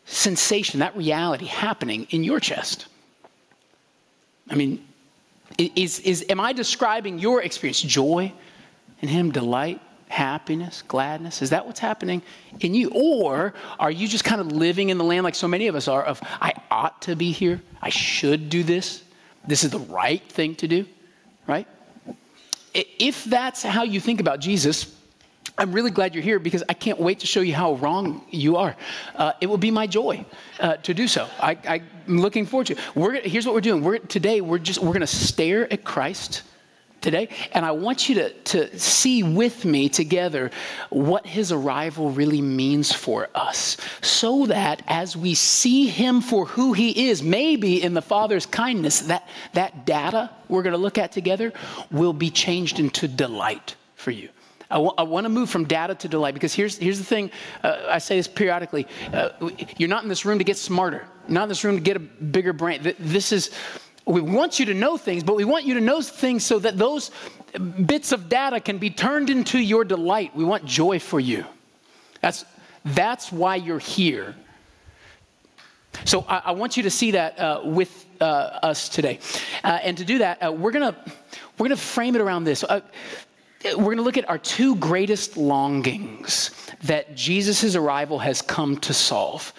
sensation, 0.04 0.80
that 0.80 0.96
reality 0.96 1.46
happening 1.46 2.06
in 2.10 2.22
your 2.22 2.40
chest? 2.40 2.86
I 4.50 4.54
mean, 4.54 4.84
is, 5.58 6.00
is 6.00 6.24
am 6.28 6.40
I 6.40 6.52
describing 6.52 7.18
your 7.18 7.42
experience 7.42 7.80
joy 7.80 8.32
in 9.00 9.08
him, 9.08 9.30
delight, 9.30 9.80
happiness, 10.08 10.82
gladness? 10.86 11.42
Is 11.42 11.50
that 11.50 11.66
what's 11.66 11.80
happening 11.80 12.22
in 12.60 12.74
you? 12.74 12.90
Or 12.90 13.54
are 13.78 13.90
you 13.90 14.08
just 14.08 14.24
kind 14.24 14.40
of 14.40 14.52
living 14.52 14.90
in 14.90 14.98
the 14.98 15.04
land 15.04 15.24
like 15.24 15.34
so 15.34 15.48
many 15.48 15.66
of 15.66 15.74
us 15.74 15.88
are 15.88 16.02
of 16.02 16.20
I 16.40 16.52
ought 16.70 17.02
to 17.02 17.16
be 17.16 17.32
here, 17.32 17.60
I 17.82 17.88
should 17.88 18.48
do 18.48 18.62
this, 18.62 19.02
this 19.46 19.64
is 19.64 19.70
the 19.70 19.78
right 19.78 20.22
thing 20.22 20.54
to 20.56 20.68
do, 20.68 20.86
right? 21.46 21.66
If 22.74 23.24
that's 23.24 23.62
how 23.62 23.84
you 23.84 24.00
think 24.00 24.20
about 24.20 24.40
Jesus, 24.40 24.94
I'm 25.58 25.72
really 25.72 25.90
glad 25.90 26.14
you're 26.14 26.24
here 26.24 26.38
because 26.38 26.62
I 26.68 26.74
can't 26.74 27.00
wait 27.00 27.20
to 27.20 27.26
show 27.26 27.40
you 27.40 27.54
how 27.54 27.74
wrong 27.74 28.24
you 28.30 28.56
are. 28.56 28.76
Uh, 29.14 29.32
it 29.40 29.46
will 29.46 29.56
be 29.56 29.70
my 29.70 29.86
joy 29.86 30.24
uh, 30.60 30.76
to 30.78 30.92
do 30.92 31.08
so. 31.08 31.28
I, 31.40 31.82
am 32.06 32.20
looking 32.20 32.44
forward 32.44 32.66
to 32.66 32.74
it. 32.74 32.78
We're, 32.94 33.20
here's 33.20 33.46
what 33.46 33.54
we're 33.54 33.62
doing. 33.62 33.82
We're, 33.82 33.98
today, 33.98 34.42
we're 34.42 34.58
just 34.58 34.80
we're 34.80 34.88
going 34.88 35.00
to 35.00 35.06
stare 35.06 35.72
at 35.72 35.84
Christ 35.84 36.42
today. 37.06 37.28
And 37.52 37.64
I 37.64 37.70
want 37.70 38.08
you 38.08 38.16
to, 38.16 38.32
to 38.32 38.78
see 38.78 39.22
with 39.22 39.64
me 39.64 39.88
together 39.88 40.50
what 40.90 41.24
his 41.24 41.52
arrival 41.52 42.10
really 42.10 42.42
means 42.42 42.92
for 42.92 43.28
us, 43.32 43.76
so 44.02 44.46
that 44.46 44.82
as 44.88 45.16
we 45.16 45.34
see 45.34 45.86
him 45.86 46.20
for 46.20 46.46
who 46.46 46.72
he 46.72 47.08
is, 47.08 47.22
maybe 47.22 47.80
in 47.80 47.94
the 47.94 48.02
Father's 48.02 48.44
kindness, 48.44 49.02
that, 49.02 49.28
that 49.52 49.86
data 49.86 50.30
we're 50.48 50.64
going 50.64 50.72
to 50.72 50.78
look 50.78 50.98
at 50.98 51.12
together 51.12 51.52
will 51.92 52.12
be 52.12 52.28
changed 52.28 52.80
into 52.80 53.06
delight 53.06 53.76
for 53.94 54.10
you. 54.10 54.28
I, 54.68 54.74
w- 54.74 54.94
I 54.98 55.04
want 55.04 55.26
to 55.26 55.28
move 55.28 55.48
from 55.48 55.64
data 55.64 55.94
to 55.94 56.08
delight 56.08 56.34
because 56.34 56.52
here's, 56.52 56.76
here's 56.76 56.98
the 56.98 57.04
thing 57.04 57.30
uh, 57.62 57.86
I 57.88 57.98
say 57.98 58.16
this 58.16 58.26
periodically. 58.26 58.88
Uh, 59.12 59.28
you're 59.76 59.88
not 59.88 60.02
in 60.02 60.08
this 60.08 60.24
room 60.24 60.38
to 60.38 60.44
get 60.44 60.56
smarter, 60.56 61.06
not 61.28 61.44
in 61.44 61.48
this 61.48 61.62
room 61.62 61.76
to 61.76 61.80
get 61.80 61.96
a 61.96 62.00
bigger 62.00 62.52
brain. 62.52 62.94
This 62.98 63.30
is 63.30 63.52
we 64.06 64.20
want 64.20 64.60
you 64.60 64.66
to 64.66 64.74
know 64.74 64.96
things, 64.96 65.24
but 65.24 65.34
we 65.34 65.44
want 65.44 65.64
you 65.64 65.74
to 65.74 65.80
know 65.80 66.00
things 66.00 66.44
so 66.44 66.60
that 66.60 66.78
those 66.78 67.10
bits 67.86 68.12
of 68.12 68.28
data 68.28 68.60
can 68.60 68.78
be 68.78 68.88
turned 68.88 69.30
into 69.30 69.58
your 69.58 69.84
delight. 69.84 70.34
We 70.34 70.44
want 70.44 70.64
joy 70.64 71.00
for 71.00 71.18
you. 71.18 71.44
That's, 72.20 72.44
that's 72.84 73.32
why 73.32 73.56
you're 73.56 73.80
here. 73.80 74.36
So 76.04 76.24
I, 76.28 76.42
I 76.46 76.52
want 76.52 76.76
you 76.76 76.84
to 76.84 76.90
see 76.90 77.12
that 77.12 77.38
uh, 77.38 77.62
with 77.64 78.06
uh, 78.20 78.24
us 78.62 78.88
today. 78.88 79.18
Uh, 79.64 79.78
and 79.82 79.98
to 79.98 80.04
do 80.04 80.18
that, 80.18 80.42
uh, 80.42 80.52
we're 80.52 80.70
going 80.70 80.92
to 80.92 81.12
we're 81.58 81.68
gonna 81.68 81.76
frame 81.76 82.14
it 82.14 82.20
around 82.20 82.44
this. 82.44 82.62
Uh, 82.62 82.80
we're 83.64 83.84
going 83.84 83.96
to 83.96 84.02
look 84.02 84.18
at 84.18 84.28
our 84.28 84.38
two 84.38 84.76
greatest 84.76 85.36
longings 85.36 86.50
that 86.84 87.16
Jesus' 87.16 87.74
arrival 87.74 88.18
has 88.18 88.42
come 88.42 88.76
to 88.80 88.94
solve. 88.94 89.52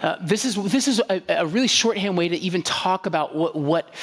Uh, 0.00 0.16
this 0.20 0.44
is, 0.44 0.56
this 0.70 0.88
is 0.88 1.00
a, 1.10 1.22
a, 1.28 1.46
really 1.46 1.66
shorthand 1.66 2.16
way 2.16 2.28
to 2.28 2.36
even 2.36 2.62
talk 2.62 3.06
about 3.06 3.34
what, 3.34 3.54
what 3.54 3.94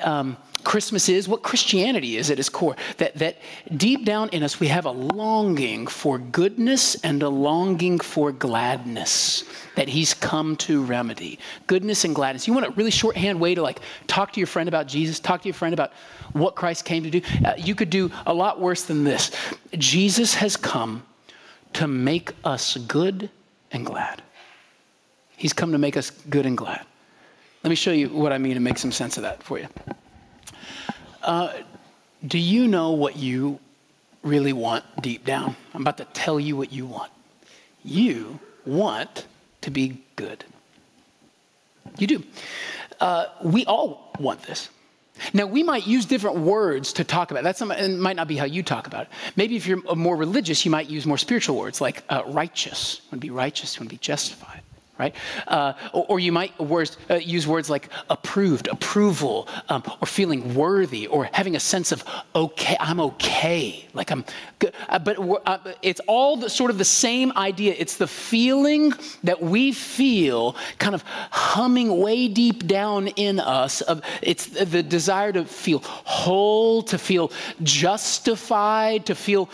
um, 0.00 0.36
Christmas 0.64 1.08
is, 1.08 1.28
what 1.28 1.42
Christianity 1.42 2.16
is 2.16 2.30
at 2.30 2.38
its 2.38 2.48
core. 2.48 2.76
That, 2.98 3.16
that 3.16 3.38
deep 3.76 4.04
down 4.04 4.28
in 4.28 4.42
us, 4.42 4.60
we 4.60 4.68
have 4.68 4.86
a 4.86 4.90
longing 4.90 5.86
for 5.86 6.18
goodness 6.18 6.94
and 7.02 7.22
a 7.22 7.28
longing 7.28 7.98
for 7.98 8.30
gladness 8.30 9.44
that 9.74 9.88
He's 9.88 10.14
come 10.14 10.56
to 10.56 10.82
remedy. 10.82 11.38
Goodness 11.66 12.04
and 12.04 12.14
gladness. 12.14 12.46
You 12.46 12.54
want 12.54 12.66
a 12.66 12.70
really 12.70 12.90
shorthand 12.90 13.40
way 13.40 13.54
to 13.54 13.62
like 13.62 13.80
talk 14.06 14.32
to 14.32 14.40
your 14.40 14.46
friend 14.46 14.68
about 14.68 14.86
Jesus, 14.86 15.18
talk 15.18 15.42
to 15.42 15.48
your 15.48 15.54
friend 15.54 15.74
about 15.74 15.92
what 16.32 16.54
Christ 16.54 16.84
came 16.84 17.02
to 17.02 17.10
do? 17.10 17.20
Uh, 17.44 17.54
you 17.56 17.74
could 17.74 17.90
do 17.90 18.10
a 18.26 18.32
lot 18.32 18.60
worse 18.60 18.84
than 18.84 19.04
this. 19.04 19.32
Jesus 19.76 20.34
has 20.34 20.56
come 20.56 21.02
to 21.74 21.88
make 21.88 22.32
us 22.44 22.76
good 22.76 23.30
and 23.70 23.84
glad. 23.84 24.22
He's 25.42 25.52
come 25.52 25.72
to 25.72 25.78
make 25.78 25.96
us 25.96 26.12
good 26.30 26.46
and 26.46 26.56
glad. 26.56 26.86
Let 27.64 27.70
me 27.70 27.74
show 27.74 27.90
you 27.90 28.10
what 28.10 28.32
I 28.32 28.38
mean 28.38 28.52
and 28.52 28.62
make 28.62 28.78
some 28.78 28.92
sense 28.92 29.16
of 29.16 29.24
that 29.24 29.42
for 29.42 29.58
you. 29.58 29.66
Uh, 31.20 31.52
do 32.24 32.38
you 32.38 32.68
know 32.68 32.92
what 32.92 33.16
you 33.16 33.58
really 34.22 34.52
want 34.52 34.84
deep 35.02 35.24
down? 35.24 35.56
I'm 35.74 35.80
about 35.80 35.96
to 35.96 36.04
tell 36.04 36.38
you 36.38 36.56
what 36.56 36.72
you 36.72 36.86
want. 36.86 37.10
You 37.82 38.38
want 38.64 39.26
to 39.62 39.72
be 39.72 40.00
good. 40.14 40.44
You 41.98 42.06
do. 42.06 42.22
Uh, 43.00 43.26
we 43.42 43.64
all 43.64 44.14
want 44.20 44.44
this. 44.44 44.68
Now, 45.34 45.46
we 45.46 45.64
might 45.64 45.88
use 45.88 46.06
different 46.06 46.36
words 46.36 46.92
to 46.92 47.02
talk 47.02 47.32
about 47.32 47.44
it. 47.44 47.58
That 47.58 47.90
might 47.98 48.14
not 48.14 48.28
be 48.28 48.36
how 48.36 48.44
you 48.44 48.62
talk 48.62 48.86
about 48.86 49.06
it. 49.06 49.08
Maybe 49.34 49.56
if 49.56 49.66
you're 49.66 49.82
more 49.96 50.14
religious, 50.14 50.64
you 50.64 50.70
might 50.70 50.88
use 50.88 51.04
more 51.04 51.18
spiritual 51.18 51.56
words 51.56 51.80
like 51.80 52.04
uh, 52.10 52.22
righteous. 52.28 53.00
You 53.00 53.08
want 53.10 53.22
to 53.22 53.26
be 53.26 53.30
righteous, 53.30 53.74
you 53.74 53.80
want 53.80 53.90
to 53.90 53.94
be 53.96 53.98
justified 53.98 54.62
right? 55.02 55.14
Uh, 55.48 55.72
or, 55.92 56.04
or, 56.10 56.18
you 56.20 56.30
might 56.30 56.52
words, 56.60 56.96
uh, 57.10 57.14
use 57.14 57.44
words 57.46 57.68
like 57.68 57.88
approved, 58.08 58.68
approval, 58.68 59.48
um, 59.68 59.82
or 60.00 60.06
feeling 60.06 60.54
worthy, 60.54 61.08
or 61.08 61.28
having 61.32 61.56
a 61.56 61.60
sense 61.60 61.90
of 61.90 62.04
okay, 62.34 62.76
I'm 62.78 63.00
okay, 63.00 63.88
like 63.94 64.10
I'm 64.12 64.24
good. 64.60 64.72
Uh, 64.88 65.00
but 65.00 65.16
uh, 65.18 65.58
it's 65.82 66.00
all 66.06 66.36
the, 66.36 66.48
sort 66.48 66.70
of 66.70 66.78
the 66.78 66.90
same 67.06 67.32
idea. 67.36 67.74
It's 67.76 67.96
the 67.96 68.06
feeling 68.06 68.92
that 69.24 69.42
we 69.42 69.72
feel, 69.72 70.54
kind 70.78 70.94
of 70.94 71.02
humming 71.30 71.98
way 71.98 72.28
deep 72.28 72.66
down 72.66 73.08
in 73.08 73.40
us. 73.40 73.80
Of 73.80 74.02
it's 74.22 74.46
the 74.46 74.82
desire 74.82 75.32
to 75.32 75.44
feel 75.44 75.80
whole, 75.82 76.82
to 76.84 76.98
feel 76.98 77.32
justified, 77.62 79.06
to 79.06 79.14
feel 79.14 79.48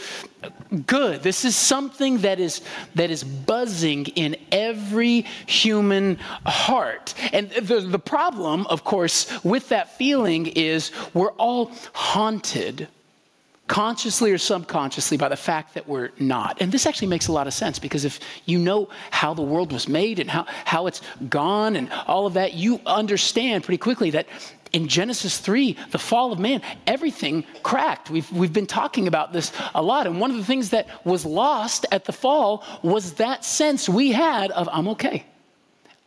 good. 0.87 1.23
This 1.23 1.45
is 1.45 1.57
something 1.57 2.19
that 2.19 2.39
is, 2.41 2.63
that 2.95 3.11
is 3.11 3.25
buzzing 3.25 4.07
in 4.07 4.37
every 4.53 5.23
human 5.47 6.17
heart. 6.47 7.15
And 7.33 7.51
the, 7.51 7.81
the 7.81 7.99
problem, 7.99 8.67
of 8.67 8.85
course, 8.85 9.45
with 9.45 9.69
that 9.71 9.97
feeling 9.97 10.47
is 10.47 10.91
we're 11.15 11.33
all 11.33 11.73
haunted 11.93 12.89
consciously 13.69 14.33
or 14.33 14.39
subconsciously 14.39 15.17
by 15.17 15.29
the 15.29 15.37
fact 15.37 15.75
that 15.75 15.87
we're 15.87 16.11
not. 16.19 16.61
And 16.61 16.73
this 16.73 16.87
actually 16.87 17.09
makes 17.09 17.29
a 17.29 17.33
lot 17.33 17.47
of 17.47 17.53
sense 17.53 17.79
because 17.79 18.05
if 18.05 18.19
you 18.47 18.59
know 18.59 18.89
how 19.11 19.35
the 19.35 19.43
world 19.43 19.73
was 19.73 19.89
made 19.89 20.19
and 20.19 20.29
how, 20.29 20.47
how 20.65 20.87
it's 20.87 21.03
gone 21.29 21.77
and 21.77 21.93
all 22.07 22.27
of 22.27 22.35
that, 22.35 22.55
you 22.55 22.81
understand 22.87 23.65
pretty 23.65 23.79
quickly 23.79 24.11
that 24.11 24.27
in 24.73 24.89
Genesis 24.89 25.39
3, 25.39 25.77
the 25.91 25.99
fall 25.99 26.33
of 26.33 26.39
man, 26.39 26.63
everything 26.87 27.45
cracked. 27.63 28.11
We've, 28.11 28.31
we've 28.33 28.53
been 28.53 28.67
talking 28.67 29.09
about 29.09 29.33
this 29.33 29.53
a 29.75 29.83
lot. 29.83 30.07
And 30.07 30.21
one 30.21 30.31
of 30.31 30.37
the 30.37 30.45
things 30.45 30.71
that 30.71 30.89
was 31.05 31.25
lost 31.25 31.87
at 31.93 32.05
the 32.05 32.13
fall 32.13 32.65
was 32.83 33.15
that 33.15 33.45
sense 33.45 33.89
we 33.89 34.13
had 34.13 34.51
of, 34.53 34.69
I'm 34.73 34.89
okay. 34.89 35.25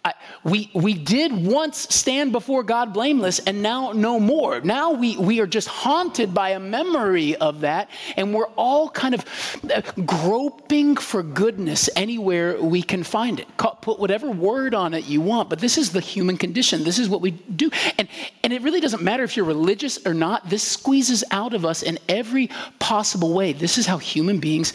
I, 0.04 0.14
we, 0.44 0.72
we 0.74 0.96
did 0.96 1.32
once 1.32 1.94
stand 1.94 2.32
before 2.32 2.64
God 2.64 2.92
blameless 2.92 3.38
and 3.40 3.62
now 3.62 3.92
no 3.92 4.20
more. 4.20 4.60
Now 4.62 4.94
we, 4.94 5.16
we 5.16 5.40
are 5.42 5.46
just 5.46 5.68
haunted 5.68 6.34
by 6.34 6.50
a 6.50 6.60
memory 6.60 7.36
of 7.36 7.62
that, 7.62 7.92
and 8.18 8.34
we're 8.34 8.48
all 8.56 8.90
kind 8.90 9.14
of 9.14 9.26
uh, 9.72 9.82
groping 10.04 10.96
for 10.96 11.22
goodness 11.22 11.88
anywhere 11.96 12.60
we 12.60 12.82
can 12.82 13.04
find 13.04 13.40
it. 13.40 13.48
Put 13.58 14.00
whatever 14.00 14.32
word 14.32 14.74
on 14.74 14.96
it 14.96 15.06
you 15.06 15.22
want, 15.22 15.50
but 15.50 15.60
this 15.60 15.78
is 15.78 15.92
the 15.92 16.00
human 16.00 16.36
condition. 16.36 16.84
This 16.84 16.98
is 16.98 17.08
what 17.08 17.22
we 17.22 17.32
do. 17.32 17.70
And, 18.00 18.08
and 18.44 18.54
it 18.54 18.64
really 18.64 18.80
doesn't 18.80 19.04
matter 19.04 19.24
if 19.24 19.38
you're 19.38 19.46
religious 19.46 20.04
or 20.06 20.16
not, 20.16 20.50
this 20.50 20.64
squeezes 20.64 21.24
out 21.30 21.54
of 21.54 21.64
us 21.64 21.84
in 21.84 22.00
every 22.10 22.50
possible 22.80 23.34
way. 23.34 23.54
This 23.54 23.78
is 23.78 23.86
how 23.86 24.00
human 24.00 24.40
beings 24.40 24.74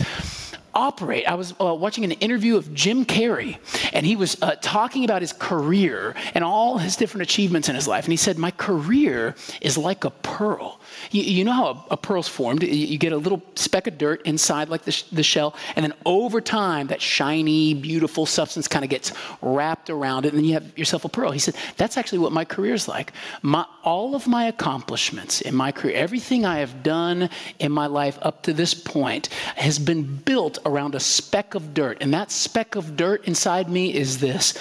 operate. 0.77 1.27
I 1.27 1.35
was 1.35 1.55
uh, 1.59 1.75
watching 1.75 2.05
an 2.05 2.13
interview 2.13 2.57
of 2.57 2.73
Jim 2.75 3.07
Carrey, 3.07 3.59
and 3.95 4.05
he 4.05 4.15
was 4.15 4.41
uh, 4.43 4.57
talking 4.61 5.05
about 5.05 5.23
his 5.23 5.33
career 5.33 6.15
and 6.35 6.45
all 6.45 6.77
his 6.77 6.97
different 6.97 7.23
achievements 7.23 7.69
in 7.69 7.75
his 7.75 7.89
life. 7.89 8.05
And 8.05 8.13
he 8.13 8.19
said, 8.19 8.37
My 8.37 8.51
career 8.51 9.35
is 9.63 9.79
like 9.79 10.05
a 10.05 10.11
pearl. 10.11 10.79
You, 11.11 11.23
you 11.23 11.45
know 11.45 11.53
how 11.53 11.67
a, 11.67 11.85
a, 11.93 11.97
pearl's 11.97 12.29
formed. 12.29 12.63
You, 12.63 12.99
get 12.99 13.13
a 13.13 13.17
little 13.17 13.43
speck 13.55 13.87
of 13.87 13.97
dirt 13.97 14.21
inside, 14.27 14.69
like 14.69 14.83
the, 14.83 14.93
sh- 14.93 15.05
the 15.05 15.23
shell, 15.23 15.57
and 15.75 15.85
then 15.85 15.95
over 16.05 16.41
time, 16.43 16.89
that 16.89 17.01
shiny, 17.01 17.73
beautiful 17.73 18.27
substance 18.27 18.69
kind 18.69 18.85
of 18.85 18.91
gets 18.91 19.13
wrapped 19.41 19.89
around 19.89 20.27
it, 20.27 20.29
and 20.29 20.39
then 20.39 20.45
you 20.45 20.53
have 20.55 20.77
yourself 20.79 21.07
a 21.07 21.09
pearl. 21.09 21.31
He 21.31 21.39
said, 21.39 21.57
That's 21.79 21.97
actually 21.97 22.19
what 22.19 22.33
my 22.33 22.45
career 22.45 22.75
is 22.75 22.87
like. 22.87 23.13
My, 23.41 23.65
all 23.83 24.15
of 24.15 24.27
my 24.27 24.45
accomplishments 24.45 25.41
in 25.41 25.55
my 25.55 25.73
career, 25.73 25.97
everything 25.97 26.45
I 26.45 26.59
have 26.59 26.83
done 26.83 27.31
in 27.59 27.73
my 27.73 27.87
life 27.87 28.19
up 28.21 28.43
to 28.43 28.53
this 28.53 28.75
point, 28.75 29.29
has 29.57 29.79
been 29.79 30.05
built 30.05 30.59
around 30.67 30.95
a 30.95 31.01
speck 31.01 31.55
of 31.55 31.73
dirt. 31.73 31.99
And 32.03 32.13
that 32.13 32.31
speck 32.31 32.75
of 32.75 32.97
dirt 32.97 33.25
inside 33.27 33.71
me 33.71 33.95
is 33.95 34.19
this 34.19 34.59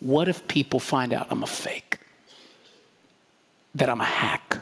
what 0.00 0.28
if 0.28 0.48
people 0.48 0.80
find 0.80 1.12
out 1.12 1.28
I'm 1.30 1.44
a 1.44 1.46
fake? 1.46 2.00
That 3.76 3.88
I'm 3.88 4.00
a 4.00 4.04
hack? 4.04 4.58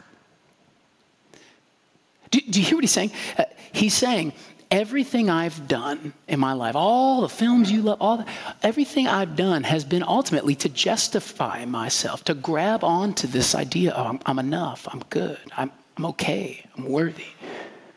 Do, 2.29 2.39
do 2.39 2.59
you 2.59 2.65
hear 2.65 2.77
what 2.77 2.83
he's 2.83 2.91
saying? 2.91 3.11
Uh, 3.37 3.45
he's 3.73 3.93
saying, 3.93 4.33
everything 4.69 5.29
I've 5.29 5.67
done 5.67 6.13
in 6.27 6.39
my 6.39 6.53
life, 6.53 6.75
all 6.75 7.21
the 7.21 7.29
films 7.29 7.71
you 7.71 7.81
love, 7.81 7.97
all 7.99 8.17
the, 8.17 8.25
everything 8.63 9.07
I've 9.07 9.35
done 9.35 9.63
has 9.63 9.83
been 9.83 10.03
ultimately 10.03 10.55
to 10.55 10.69
justify 10.69 11.65
myself, 11.65 12.23
to 12.25 12.33
grab 12.33 12.83
onto 12.83 13.27
this 13.27 13.53
idea 13.53 13.91
of 13.91 14.07
I'm, 14.07 14.19
I'm 14.25 14.39
enough, 14.39 14.87
I'm 14.89 15.01
good, 15.09 15.39
I'm, 15.57 15.71
I'm 15.97 16.05
okay, 16.07 16.63
I'm 16.77 16.85
worthy. 16.85 17.25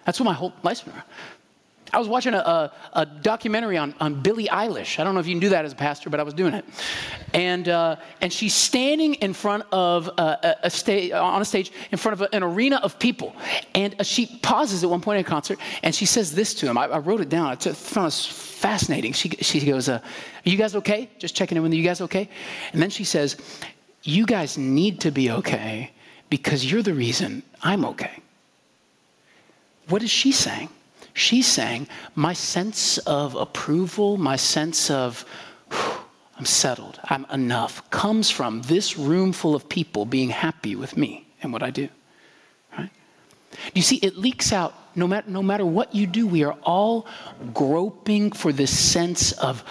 That's 0.05 0.19
what 0.19 0.27
my 0.27 0.33
whole 0.33 0.53
life's 0.63 0.83
been 0.83 0.95
around. 0.95 1.05
I 1.95 1.99
was 1.99 2.09
watching 2.09 2.35
a, 2.35 2.39
a, 2.39 2.73
a, 2.95 3.07
documentary 3.07 3.77
on, 3.77 3.95
on 4.01 4.21
Billie 4.21 4.49
Eilish. 4.49 4.99
I 4.99 5.05
don't 5.05 5.15
know 5.15 5.21
if 5.21 5.29
you 5.29 5.33
can 5.35 5.41
do 5.41 5.51
that 5.51 5.65
as 5.65 5.73
a 5.73 5.77
pastor, 5.77 6.11
but 6.11 6.19
I 6.19 6.25
was 6.25 6.35
doing 6.35 6.53
it. 6.53 6.65
And, 7.33 7.69
uh, 7.69 7.97
and 8.21 8.33
she's 8.33 8.53
standing 8.53 9.15
in 9.15 9.33
front 9.33 9.63
of 9.71 10.09
a, 10.09 10.57
a 10.65 10.71
sta- 10.71 11.13
on 11.13 11.41
a 11.41 11.45
stage 11.45 11.71
in 11.93 11.99
front 11.99 12.21
of 12.21 12.29
an 12.33 12.43
arena 12.43 12.81
of 12.83 12.99
people. 12.99 13.37
And 13.77 13.95
she 14.05 14.27
pauses 14.43 14.83
at 14.83 14.91
one 14.91 15.01
point 15.01 15.21
in 15.21 15.25
a 15.25 15.29
concert 15.29 15.61
and 15.85 15.95
she 15.95 16.05
says 16.05 16.35
this 16.35 16.53
to 16.55 16.67
him. 16.67 16.77
I, 16.77 16.87
I 16.87 16.99
wrote 16.99 17.21
it 17.21 17.29
down. 17.29 17.47
I 17.47 17.55
found 17.55 18.09
it 18.09 18.15
fascinating. 18.15 19.13
She, 19.13 19.29
she 19.29 19.65
goes, 19.65 19.89
uh, 19.89 20.01
Are 20.03 20.49
you 20.49 20.57
guys 20.57 20.75
okay? 20.75 21.09
Just 21.19 21.37
checking 21.37 21.57
in 21.57 21.63
with. 21.63 21.73
You 21.73 21.85
guys 21.85 22.01
okay? 22.01 22.29
And 22.73 22.83
then 22.83 22.91
she 22.91 23.05
says, 23.05 23.37
You 24.03 24.27
guys 24.27 24.59
need 24.59 25.01
to 25.03 25.13
be 25.13 25.31
okay 25.31 25.93
because 26.29 26.69
you're 26.69 26.83
the 26.83 26.95
reason 26.95 27.45
I'm 27.63 27.85
okay. 27.85 28.19
What 29.89 30.03
is 30.03 30.11
she 30.11 30.33
saying? 30.33 30.71
She's 31.15 31.47
saying, 31.47 31.87
my 32.17 32.33
sense 32.33 32.99
of 32.99 33.37
approval, 33.37 34.17
my 34.17 34.35
sense 34.35 34.91
of, 34.91 35.25
I'm 36.37 36.45
settled, 36.45 36.99
I'm 37.05 37.25
enough, 37.33 37.89
comes 37.91 38.31
from 38.31 38.63
this 38.63 38.99
room 38.99 39.33
full 39.33 39.55
of 39.55 39.69
people 39.69 40.07
being 40.07 40.31
happy 40.31 40.75
with 40.75 40.97
me 40.97 41.27
and 41.41 41.53
what 41.53 41.63
I 41.63 41.71
do. 41.71 41.89
Right? 42.77 42.91
You 43.75 43.83
see, 43.83 43.97
it 43.97 44.17
leaks 44.17 44.53
out 44.53 44.75
no 44.97 45.07
matter, 45.07 45.31
no 45.31 45.43
matter 45.43 45.65
what 45.65 45.95
you 45.95 46.07
do, 46.09 46.27
we 46.27 46.43
are 46.43 46.57
all 46.65 47.07
groping 47.53 48.33
for 48.33 48.53
this 48.53 48.77
sense 48.77 49.33
of, 49.33 49.65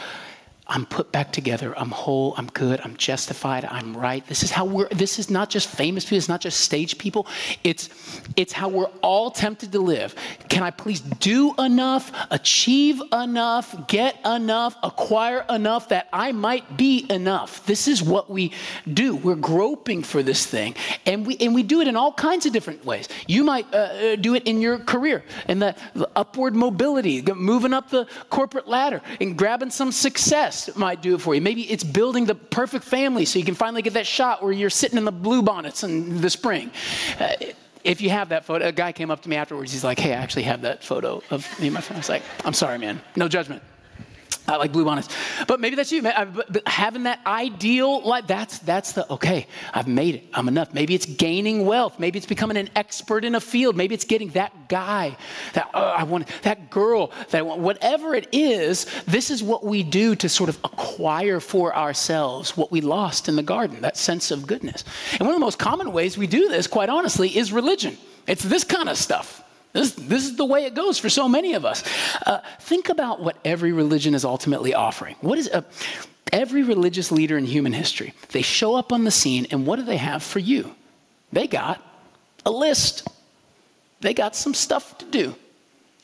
I'm 0.66 0.86
put 0.86 1.12
back 1.12 1.34
together. 1.34 1.78
I'm 1.78 1.92
whole. 1.92 2.36
I'm 2.38 2.48
good. 2.48 2.80
I'm 2.86 2.96
justified. 2.96 3.66
I'm 3.66 3.96
right. 3.98 4.26
This 4.28 4.44
is 4.44 4.52
how 4.52 4.64
we're, 4.64 4.88
this 4.90 5.20
is 5.20 5.30
not 5.30 5.50
just 5.50 5.68
famous 5.68 6.06
people. 6.06 6.18
It's 6.20 6.30
not 6.30 6.40
just 6.40 6.62
stage 6.62 6.98
people. 6.98 7.28
It's, 7.66 7.90
it's 8.38 8.54
how 8.54 8.70
we're 8.70 8.90
all 9.02 9.30
tempted 9.30 9.74
to 9.74 9.80
live. 9.80 10.16
Can 10.48 10.64
I 10.64 10.72
please 10.72 11.02
do 11.02 11.54
enough, 11.60 12.14
achieve 12.32 13.02
enough, 13.12 13.88
get 13.88 14.18
enough, 14.26 14.78
acquire 14.84 15.46
enough 15.50 15.90
that 15.90 16.08
I 16.14 16.32
might 16.32 16.78
be 16.78 17.08
enough? 17.10 17.66
This 17.66 17.90
is 17.90 18.02
what 18.02 18.30
we 18.30 18.54
do. 18.94 19.18
We're 19.18 19.36
groping 19.36 20.02
for 20.02 20.24
this 20.24 20.46
thing. 20.46 20.76
And 21.06 21.28
we, 21.28 21.36
and 21.38 21.54
we 21.54 21.64
do 21.64 21.82
it 21.82 21.90
in 21.90 21.98
all 21.98 22.14
kinds 22.14 22.46
of 22.46 22.54
different 22.54 22.86
ways. 22.86 23.10
You 23.28 23.44
might 23.44 23.72
uh, 23.74 23.78
uh 23.78 24.16
do 24.16 24.34
it 24.34 24.44
in 24.44 24.62
your 24.62 24.80
career, 24.80 25.26
in 25.50 25.60
the, 25.60 25.76
the 25.94 26.10
upward 26.16 26.56
mobility, 26.56 27.22
moving 27.22 27.74
up 27.74 27.90
the 27.90 28.08
corporate 28.30 28.68
ladder 28.70 29.02
and 29.20 29.38
grabbing 29.38 29.70
some 29.70 29.92
success 29.92 30.53
might 30.76 31.02
do 31.02 31.16
it 31.16 31.22
for 31.22 31.36
you. 31.36 31.42
Maybe 31.42 31.64
it's 31.64 31.84
building 31.84 32.26
the 32.26 32.36
perfect 32.36 32.86
family 32.86 33.26
so 33.26 33.40
you 33.40 33.46
can 33.46 33.56
finally 33.56 33.82
get 33.82 33.94
that 33.94 34.08
shot 34.08 34.44
where 34.44 34.52
you're 34.52 34.70
sitting 34.70 34.98
in 34.98 35.06
the 35.06 35.12
blue 35.12 35.42
bonnets 35.42 35.84
in 35.84 36.22
the 36.22 36.30
spring. 36.30 36.72
Uh, 37.20 37.34
if 37.84 38.02
you 38.02 38.10
have 38.10 38.30
that 38.30 38.46
photo, 38.46 38.68
a 38.68 38.72
guy 38.72 38.92
came 38.92 39.12
up 39.12 39.22
to 39.24 39.30
me 39.30 39.36
afterwards. 39.36 39.72
He's 39.72 39.84
like, 39.84 40.00
"Hey, 40.00 40.14
I 40.14 40.18
actually 40.18 40.44
have 40.44 40.62
that 40.62 40.84
photo 40.84 41.22
of 41.30 41.48
me 41.60 41.68
and 41.68 41.74
my 41.74 41.82
family." 41.82 41.98
I 41.98 42.00
was 42.00 42.10
like, 42.10 42.24
"I'm 42.46 42.54
sorry, 42.54 42.78
man. 42.78 43.02
No 43.16 43.28
judgment." 43.28 43.62
I 44.48 44.58
like 44.58 44.74
blue 44.74 44.84
bonnets. 44.84 45.08
But 45.48 45.62
maybe 45.62 45.78
that's 45.78 45.92
you. 45.92 46.04
Having 46.68 47.04
that 47.04 47.20
ideal 47.26 48.06
life, 48.06 48.28
that's, 48.28 48.60
that's 48.60 48.92
the, 48.92 49.10
okay, 49.14 49.48
I've 49.74 49.88
made 49.88 50.16
it. 50.16 50.24
I'm 50.34 50.50
enough. 50.50 50.74
Maybe 50.74 50.94
it's 50.96 51.06
gaining 51.06 51.66
wealth. 51.66 51.98
Maybe 51.98 52.18
it's 52.18 52.26
becoming 52.26 52.58
an 52.58 52.70
expert 52.76 53.24
in 53.24 53.36
a 53.36 53.40
field. 53.40 53.78
Maybe 53.78 53.96
it's 53.96 54.04
getting 54.04 54.30
that 54.32 54.68
guy, 54.68 55.16
that, 55.54 55.70
oh, 55.74 55.82
I 55.82 56.04
want, 56.04 56.28
that 56.42 56.70
girl, 56.70 57.12
that 57.30 57.40
I 57.40 57.42
want. 57.42 57.62
Whatever 57.62 58.16
it 58.16 58.28
is, 58.34 58.86
this 59.06 59.32
is 59.32 59.42
what 59.42 59.64
we 59.64 59.82
do 59.82 60.14
to 60.16 60.28
sort 60.28 60.50
of 60.50 60.58
acquire 60.64 61.40
for 61.40 61.74
ourselves 61.76 62.58
what 62.58 62.72
we 62.72 62.82
lost 62.82 63.30
in 63.30 63.38
the 63.38 63.44
garden, 63.44 63.82
that 63.82 63.96
sense 63.96 64.30
of 64.30 64.46
goodness. 64.46 64.84
And 65.14 65.22
one 65.22 65.30
of 65.30 65.36
the 65.36 65.46
most 65.46 65.60
common 65.60 65.94
ways 65.94 66.18
we 66.18 66.28
do 66.28 66.50
this, 66.50 66.68
quite 66.68 66.90
honestly, 66.90 67.38
is 67.38 67.54
religion. 67.54 67.98
It's 68.28 68.44
this 68.44 68.66
kind 68.66 68.90
of 68.90 68.98
stuff. 68.98 69.42
This, 69.74 69.94
this 69.94 70.26
is 70.26 70.36
the 70.36 70.46
way 70.46 70.66
it 70.66 70.76
goes 70.76 71.00
for 71.00 71.10
so 71.10 71.28
many 71.28 71.54
of 71.56 71.66
us. 71.66 71.84
Uh, 72.26 72.40
think 72.62 72.90
about 72.90 73.22
what 73.22 73.38
every 73.44 73.72
religion 73.72 74.14
is 74.14 74.24
ultimately 74.24 74.74
offering. 74.76 75.16
What 75.22 75.40
is 75.40 75.48
a, 75.48 75.66
every 76.32 76.62
religious 76.62 77.12
leader 77.12 77.38
in 77.38 77.46
human 77.46 77.74
history? 77.74 78.14
They 78.30 78.44
show 78.44 78.76
up 78.76 78.94
on 78.94 79.04
the 79.04 79.12
scene, 79.12 79.48
and 79.50 79.66
what 79.66 79.78
do 79.78 79.84
they 79.84 79.98
have 79.98 80.22
for 80.22 80.40
you? 80.40 80.74
They 81.32 81.48
got 81.48 81.82
a 82.46 82.52
list. 82.52 83.08
They 84.02 84.14
got 84.14 84.36
some 84.36 84.54
stuff 84.54 84.98
to 85.00 85.06
do, 85.06 85.36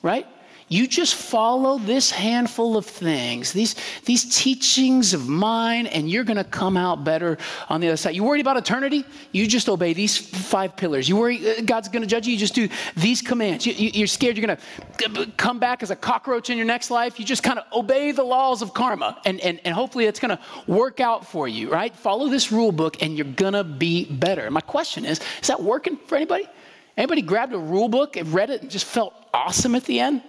right? 0.01 0.25
You 0.69 0.87
just 0.87 1.15
follow 1.15 1.79
this 1.79 2.11
handful 2.11 2.77
of 2.77 2.85
things, 2.85 3.51
these, 3.51 3.75
these 4.05 4.37
teachings 4.37 5.15
of 5.15 5.27
mine, 5.27 5.87
and 5.87 6.09
you're 6.09 6.23
going 6.23 6.37
to 6.37 6.43
come 6.43 6.77
out 6.77 7.03
better 7.03 7.39
on 7.69 7.81
the 7.81 7.87
other 7.87 7.97
side. 7.97 8.15
You 8.15 8.23
worried 8.23 8.41
about 8.41 8.55
eternity? 8.55 9.03
You 9.31 9.47
just 9.47 9.67
obey 9.67 9.93
these 9.93 10.15
five 10.15 10.75
pillars. 10.77 11.09
You 11.09 11.17
worry 11.17 11.57
uh, 11.57 11.61
God's 11.65 11.89
going 11.89 12.03
to 12.03 12.07
judge 12.07 12.27
you? 12.27 12.33
You 12.33 12.39
just 12.39 12.53
do 12.53 12.69
these 12.95 13.19
commands. 13.19 13.65
You, 13.65 14.03
are 14.03 14.07
scared 14.07 14.37
you're 14.37 14.45
going 14.45 14.57
to 14.97 15.31
come 15.37 15.57
back 15.57 15.81
as 15.81 15.89
a 15.89 15.95
cockroach 15.95 16.51
in 16.51 16.57
your 16.57 16.67
next 16.67 16.91
life? 16.91 17.19
You 17.19 17.25
just 17.25 17.41
kind 17.41 17.57
of 17.57 17.65
obey 17.73 18.11
the 18.11 18.23
laws 18.23 18.61
of 18.61 18.75
karma, 18.75 19.19
and, 19.25 19.39
and, 19.41 19.59
and 19.65 19.73
hopefully 19.73 20.05
it's 20.05 20.19
going 20.19 20.37
to 20.37 20.39
work 20.67 20.99
out 20.99 21.25
for 21.25 21.47
you, 21.47 21.71
right? 21.71 21.95
Follow 21.95 22.29
this 22.29 22.51
rule 22.51 22.71
book, 22.71 23.01
and 23.01 23.17
you're 23.17 23.25
going 23.25 23.53
to 23.53 23.63
be 23.63 24.05
better. 24.05 24.51
My 24.51 24.61
question 24.61 25.03
is 25.03 25.19
is 25.41 25.47
that 25.47 25.63
working 25.63 25.97
for 26.05 26.15
anybody? 26.15 26.47
Anybody 26.95 27.23
grabbed 27.23 27.53
a 27.53 27.57
rule 27.57 27.89
book 27.89 28.17
and 28.17 28.31
read 28.31 28.51
it 28.51 28.61
and 28.61 28.69
just 28.69 28.85
felt 28.85 29.15
awesome 29.33 29.73
at 29.73 29.85
the 29.85 29.99
end? 29.99 30.21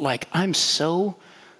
Like, 0.00 0.28
I'm 0.32 0.54
so 0.54 1.16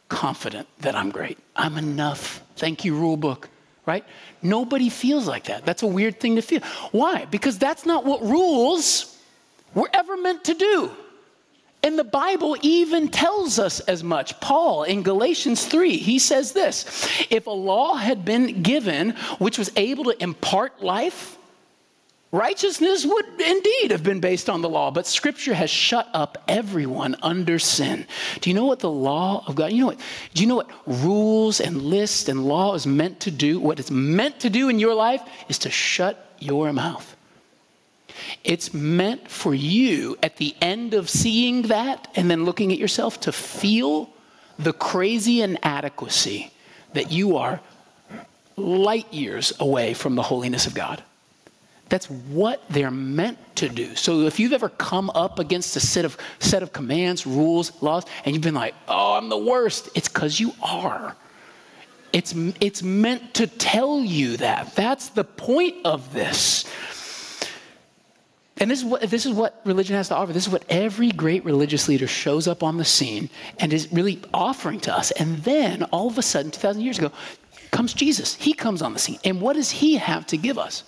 confident 0.09 0.66
that 0.81 0.94
I'm 0.94 1.11
great. 1.11 1.38
I'm 1.57 1.77
enough. 1.77 2.42
Thank 2.57 2.85
you, 2.85 2.94
rule 2.94 3.16
book, 3.16 3.48
right? 3.87 4.05
Nobody 4.42 4.88
feels 4.88 5.27
like 5.27 5.44
that. 5.44 5.64
That's 5.64 5.83
a 5.83 5.87
weird 5.87 6.20
thing 6.20 6.37
to 6.37 6.42
feel. 6.42 6.61
Why? 6.92 7.27
Because 7.27 7.59
that's 7.59 7.87
not 7.87 8.05
what 8.05 8.22
rules 8.22 9.16
were 9.74 9.90
ever 9.92 10.16
meant 10.16 10.44
to 10.44 10.55
do. 10.55 10.90
And 11.83 11.96
the 11.98 12.05
Bible 12.05 12.57
even 12.62 13.09
tells 13.09 13.59
us 13.59 13.81
as 13.81 14.03
much. 14.03 14.38
Paul 14.40 14.83
in 14.83 15.03
Galatians 15.03 15.64
3, 15.64 15.96
he 15.96 16.18
says 16.18 16.53
this 16.53 17.09
If 17.31 17.46
a 17.46 17.51
law 17.51 17.94
had 17.94 18.24
been 18.24 18.62
given 18.62 19.11
which 19.38 19.59
was 19.59 19.70
able 19.77 20.05
to 20.05 20.22
impart 20.22 20.83
life, 20.83 21.38
Righteousness 22.31 23.07
would 23.07 23.41
indeed 23.41 23.91
have 23.91 24.03
been 24.03 24.21
based 24.21 24.51
on 24.51 24.61
the 24.61 24.69
law, 24.69 24.91
but 24.91 25.07
Scripture 25.07 25.55
has 25.55 25.71
shut 25.71 26.09
up 26.12 26.37
everyone 26.47 27.17
under 27.23 27.59
sin. 27.59 28.07
Do 28.41 28.51
you 28.51 28.55
know 28.55 28.67
what 28.67 28.81
the 28.81 28.91
law 28.91 29.45
of 29.47 29.55
God? 29.55 29.73
You 29.73 29.81
know 29.81 29.87
what? 29.87 30.01
Do 30.35 30.43
you 30.43 30.49
know 30.49 30.57
what 30.57 30.71
rules 30.87 31.59
and 31.59 31.81
lists 31.81 32.29
and 32.29 32.45
law 32.45 32.75
is 32.75 32.87
meant 32.87 33.21
to 33.21 33.31
do? 33.31 33.59
What 33.59 33.81
it's 33.81 33.91
meant 33.91 34.41
to 34.41 34.51
do 34.51 34.69
in 34.69 34.79
your 34.79 34.95
life 34.95 35.23
is 35.49 35.59
to 35.61 35.71
shut 35.71 36.35
your 36.38 36.71
mouth. 36.75 37.17
It's 38.45 38.75
meant 38.75 39.31
for 39.31 39.55
you 39.55 40.19
at 40.23 40.37
the 40.37 40.55
end 40.61 40.93
of 40.93 41.09
seeing 41.09 41.62
that 41.62 42.09
and 42.14 42.31
then 42.31 42.45
looking 42.45 42.73
at 42.73 42.79
yourself 42.79 43.21
to 43.21 43.33
feel 43.33 44.11
the 44.59 44.75
crazy 44.75 45.41
inadequacy 45.41 46.51
that 46.93 47.11
you 47.11 47.38
are 47.38 47.61
light 48.57 49.12
years 49.14 49.55
away 49.61 49.95
from 49.95 50.14
the 50.14 50.23
holiness 50.23 50.67
of 50.67 50.75
God. 50.75 51.03
That's 51.88 52.11
what 52.11 52.62
they're 52.68 52.90
meant 52.90 53.38
to 53.57 53.68
do. 53.68 53.94
So 53.96 54.22
if 54.22 54.38
you've 54.38 54.53
ever 54.53 54.68
come 54.68 55.11
up 55.11 55.38
against 55.38 55.74
a 55.77 55.81
set 55.81 56.05
of 56.05 56.16
set 56.38 56.62
of 56.62 56.72
commands, 56.72 57.27
rules, 57.27 57.72
laws, 57.83 58.05
and 58.24 58.35
you've 58.35 58.42
been 58.42 58.55
like, 58.55 58.74
"Oh, 58.88 59.14
I'm 59.14 59.29
the 59.29 59.38
worst," 59.38 59.88
it's 59.94 60.09
because 60.09 60.38
you 60.38 60.53
are. 60.62 61.16
It's 62.12 62.35
it's 62.61 62.83
meant 62.83 63.35
to 63.35 63.46
tell 63.46 64.01
you 64.01 64.37
that. 64.38 64.74
That's 64.74 65.09
the 65.09 65.24
point 65.24 65.77
of 65.85 66.12
this. 66.12 66.64
And 68.61 68.70
this 68.70 68.81
is 68.81 68.85
what 68.85 69.03
this 69.03 69.24
is 69.24 69.33
what 69.33 69.61
religion 69.64 69.96
has 69.96 70.09
to 70.09 70.16
offer. 70.16 70.33
This 70.33 70.46
is 70.46 70.53
what 70.53 70.64
every 70.68 71.11
great 71.11 71.44
religious 71.44 71.88
leader 71.88 72.07
shows 72.07 72.48
up 72.48 72.62
on 72.62 72.77
the 72.77 72.85
scene 72.85 73.31
and 73.61 73.72
is 73.72 73.90
really 73.92 74.20
offering 74.35 74.81
to 74.81 74.94
us. 74.94 75.11
And 75.12 75.38
then 75.38 75.85
all 75.85 76.09
of 76.09 76.18
a 76.18 76.22
sudden, 76.22 76.51
2,000 76.51 76.83
years 76.83 76.98
ago, 76.98 77.12
comes 77.70 77.94
Jesus. 77.94 78.35
He 78.35 78.53
comes 78.53 78.83
on 78.83 78.92
the 78.92 78.98
scene. 78.98 79.18
And 79.24 79.40
what 79.40 79.55
does 79.55 79.70
he 79.70 79.96
have 79.96 80.27
to 80.29 80.37
give 80.37 80.59
us? 80.59 80.83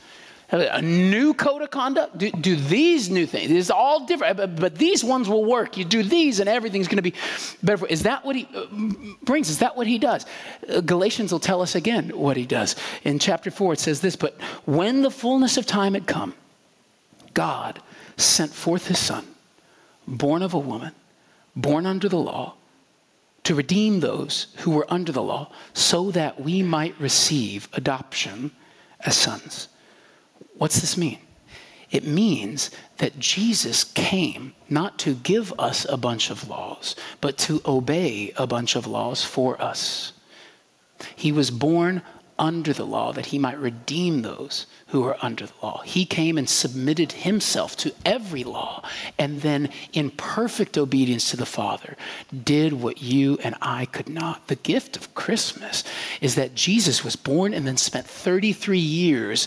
A 0.53 0.83
new 0.83 1.33
code 1.35 1.63
of 1.63 1.71
conduct? 1.71 2.19
Do, 2.19 2.31
do 2.31 2.57
these 2.57 3.09
new 3.09 3.27
things? 3.27 3.51
It's 3.51 3.71
all 3.71 4.07
different, 4.07 4.37
but, 4.37 4.57
but, 4.57 4.75
these 4.75 5.05
ones 5.05 5.29
will 5.29 5.45
work. 5.45 5.77
You 5.77 5.85
do 5.85 6.03
these, 6.03 6.41
and 6.41 6.49
everything's 6.49 6.89
going 6.89 6.97
to 6.97 7.03
be 7.03 7.15
better. 7.63 7.87
Is 7.87 8.03
that 8.03 8.25
what 8.25 8.37
he 8.37 8.49
uh, 8.55 8.67
brings? 9.23 9.49
Is 9.49 9.59
that 9.59 9.77
what 9.77 9.87
he 9.87 9.99
does? 9.99 10.27
Uh, 10.69 10.81
Galatians 10.81 11.33
will 11.33 11.41
tell 11.41 11.63
us 11.63 11.75
again 11.75 12.11
what 12.11 12.37
he 12.37 12.47
does. 12.47 12.77
In 13.05 13.19
chapter 13.19 13.51
4, 13.51 13.75
it 13.75 13.79
says 13.81 14.01
this 14.01 14.17
But 14.17 14.41
when 14.65 15.03
the 15.03 15.11
fullness 15.11 15.57
of 15.57 15.67
time 15.67 15.95
had 15.95 16.07
come, 16.07 16.35
God 17.35 17.81
sent 18.17 18.53
forth 18.53 18.89
his 18.89 18.99
son, 18.99 19.27
born 20.07 20.43
of 20.43 20.55
a 20.55 20.59
woman, 20.59 20.93
born 21.55 21.87
under 21.87 22.09
the 22.09 22.19
law, 22.19 22.55
to 23.45 23.55
redeem 23.55 24.01
those 24.01 24.49
who 24.59 24.73
were 24.73 24.87
under 24.93 25.13
the 25.13 25.23
law, 25.23 25.51
so 25.73 26.11
that 26.11 26.41
we 26.41 26.63
might 26.63 26.99
receive 27.01 27.69
adoption 27.73 28.51
as 29.01 29.17
sons. 29.17 29.69
What's 30.57 30.81
this 30.81 30.97
mean? 30.97 31.19
It 31.91 32.05
means 32.07 32.71
that 32.99 33.19
Jesus 33.19 33.83
came 33.83 34.55
not 34.69 34.99
to 35.01 35.15
give 35.15 35.53
us 35.59 35.85
a 35.89 35.97
bunch 35.97 36.31
of 36.31 36.49
laws, 36.49 36.95
but 37.21 37.37
to 37.39 37.61
obey 37.67 38.33
a 38.37 38.47
bunch 38.47 38.77
of 38.77 38.87
laws 38.87 39.25
for 39.25 39.61
us. 39.61 40.13
He 41.17 41.33
was 41.33 41.51
born 41.51 42.03
under 42.39 42.73
the 42.73 42.87
law 42.87 43.13
that 43.13 43.27
he 43.27 43.39
might 43.39 43.59
redeem 43.59 44.23
those 44.23 44.67
who 44.89 45.05
are 45.05 45.19
under 45.21 45.47
the 45.47 45.53
law. 45.63 45.83
He 45.83 46.07
came 46.07 46.39
and 46.39 46.49
submitted 46.49 47.13
himself 47.13 47.77
to 47.79 47.95
every 48.05 48.45
law, 48.45 48.83
and 49.19 49.43
then, 49.43 49.69
in 49.93 50.11
perfect 50.11 50.79
obedience 50.79 51.31
to 51.31 51.37
the 51.37 51.45
Father, 51.45 51.97
did 52.45 52.73
what 52.73 53.03
you 53.03 53.39
and 53.45 53.57
I 53.61 53.85
could 53.85 54.09
not. 54.09 54.49
The 54.49 54.57
gift 54.57 54.97
of 54.97 55.15
Christmas 55.15 55.85
is 56.23 56.35
that 56.37 56.55
Jesus 56.55 57.05
was 57.05 57.15
born 57.15 57.53
and 57.53 57.67
then 57.67 57.77
spent 57.77 58.07
33 58.07 58.79
years 58.79 59.47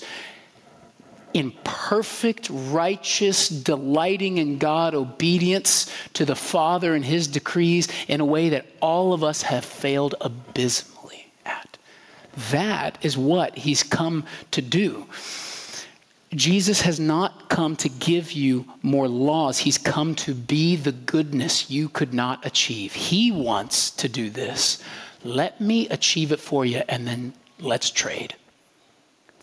in 1.33 1.51
perfect, 1.63 2.49
righteous, 2.51 3.49
delighting 3.49 4.37
in 4.37 4.57
God 4.57 4.93
obedience 4.93 5.91
to 6.13 6.25
the 6.25 6.35
Father 6.35 6.93
and 6.93 7.03
His 7.03 7.27
decrees 7.27 7.87
in 8.07 8.21
a 8.21 8.25
way 8.25 8.49
that 8.49 8.65
all 8.81 9.13
of 9.13 9.23
us 9.23 9.41
have 9.41 9.65
failed 9.65 10.15
abysmally 10.21 11.31
at. 11.45 11.77
That 12.51 12.97
is 13.01 13.17
what 13.17 13.57
He's 13.57 13.83
come 13.83 14.25
to 14.51 14.61
do. 14.61 15.07
Jesus 16.35 16.81
has 16.81 16.99
not 16.99 17.49
come 17.49 17.75
to 17.77 17.89
give 17.89 18.31
you 18.31 18.65
more 18.81 19.07
laws. 19.07 19.59
He's 19.59 19.77
come 19.77 20.15
to 20.15 20.33
be 20.33 20.75
the 20.75 20.91
goodness 20.91 21.69
you 21.69 21.89
could 21.89 22.13
not 22.13 22.45
achieve. 22.45 22.93
He 22.93 23.31
wants 23.31 23.91
to 23.91 24.09
do 24.09 24.29
this. 24.29 24.81
Let 25.23 25.61
me 25.61 25.87
achieve 25.89 26.31
it 26.31 26.39
for 26.39 26.65
you, 26.65 26.81
and 26.89 27.07
then 27.07 27.33
let's 27.59 27.91
trade. 27.91 28.35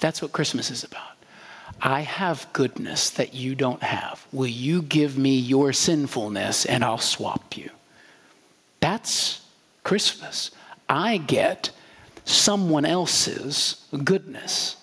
That's 0.01 0.21
what 0.21 0.33
Christmas 0.33 0.71
is 0.71 0.83
about. 0.83 1.10
I 1.83 2.01
have 2.03 2.47
goodness 2.53 3.11
that 3.11 3.33
you 3.33 3.55
don't 3.55 3.83
have. 3.83 4.27
Will 4.33 4.47
you 4.47 4.83
give 4.83 5.17
me 5.17 5.37
your 5.37 5.73
sinfulness 5.73 6.67
and 6.67 6.85
I'll 6.85 6.99
swap 6.99 7.57
you? 7.57 7.71
That's 8.81 9.41
Christmas. 9.83 10.51
I 10.89 11.17
get 11.19 11.71
someone 12.25 12.85
else's 12.85 13.85
goodness, 14.05 14.77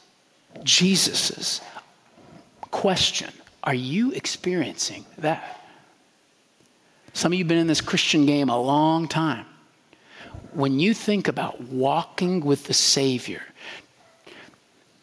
Jesus's. 0.64 1.62
Question 2.72 3.32
Are 3.64 3.74
you 3.74 4.12
experiencing 4.12 5.06
that? 5.20 5.62
Some 7.14 7.32
of 7.32 7.38
you 7.38 7.44
have 7.44 7.50
been 7.50 7.58
in 7.58 7.68
this 7.68 7.82
Christian 7.82 8.26
game 8.26 8.50
a 8.50 8.62
long 8.62 9.08
time. 9.08 9.46
When 10.54 10.80
you 10.80 10.94
think 10.94 11.28
about 11.28 11.62
walking 11.62 12.42
with 12.42 12.66
the 12.66 12.74
Savior, 12.74 13.42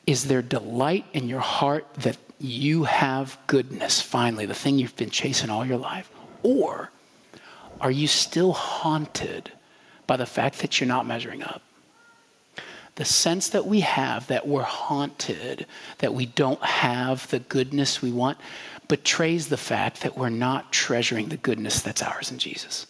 is 0.07 0.25
there 0.25 0.43
delight 0.43 1.07
in 1.13 1.29
your 1.29 1.41
heart 1.41 1.87
that 1.95 2.19
you 2.39 2.85
have 2.85 3.39
goodness, 3.47 4.01
finally, 4.01 4.47
the 4.47 4.55
thing 4.55 4.79
you've 4.79 4.97
been 4.97 5.11
chasing 5.11 5.51
all 5.51 5.65
your 5.65 5.79
life? 5.79 6.11
Or 6.43 6.91
are 7.81 7.91
you 7.91 8.07
still 8.07 8.53
haunted 8.53 9.51
by 10.07 10.17
the 10.17 10.27
fact 10.27 10.59
that 10.59 10.81
you're 10.81 10.89
not 10.89 11.07
measuring 11.07 11.43
up? 11.43 11.63
The 12.97 13.05
sense 13.05 13.49
that 13.49 13.67
we 13.67 13.81
have 13.81 14.27
that 14.29 14.47
we're 14.47 14.63
haunted, 14.63 15.67
that 15.99 16.15
we 16.15 16.27
don't 16.27 16.63
have 16.63 17.29
the 17.31 17.41
goodness 17.41 18.01
we 18.01 18.13
want, 18.13 18.39
betrays 18.87 19.49
the 19.49 19.57
fact 19.57 20.03
that 20.03 20.17
we're 20.17 20.29
not 20.29 20.71
treasuring 20.71 21.29
the 21.29 21.37
goodness 21.37 21.81
that's 21.81 22.03
ours 22.03 22.31
in 22.31 22.39
Jesus. 22.39 22.87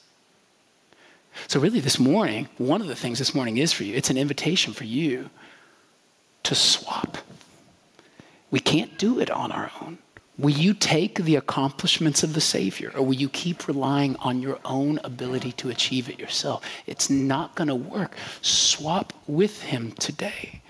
So, 1.48 1.58
really, 1.58 1.80
this 1.80 1.98
morning, 1.98 2.48
one 2.58 2.80
of 2.80 2.86
the 2.86 2.94
things 2.94 3.18
this 3.18 3.34
morning 3.34 3.56
is 3.56 3.72
for 3.72 3.84
you, 3.84 3.94
it's 3.94 4.10
an 4.10 4.18
invitation 4.18 4.72
for 4.72 4.84
you 4.84 5.30
to 6.44 6.54
swap. 6.54 7.18
We 8.50 8.60
can't 8.60 8.96
do 8.98 9.18
it 9.18 9.30
on 9.30 9.50
our 9.50 9.70
own. 9.82 9.98
Will 10.36 10.50
you 10.50 10.74
take 10.74 11.16
the 11.22 11.36
accomplishments 11.36 12.24
of 12.24 12.34
the 12.34 12.40
Savior 12.40 12.90
or 12.94 13.02
will 13.02 13.14
you 13.14 13.28
keep 13.28 13.68
relying 13.68 14.16
on 14.16 14.42
your 14.42 14.58
own 14.64 14.98
ability 15.04 15.52
to 15.52 15.70
achieve 15.70 16.08
it 16.08 16.18
yourself? 16.18 16.64
It's 16.86 17.08
not 17.08 17.54
going 17.54 17.68
to 17.68 17.74
work. 17.74 18.16
Swap 18.42 19.12
with 19.28 19.62
Him 19.62 19.92
today. 19.92 20.60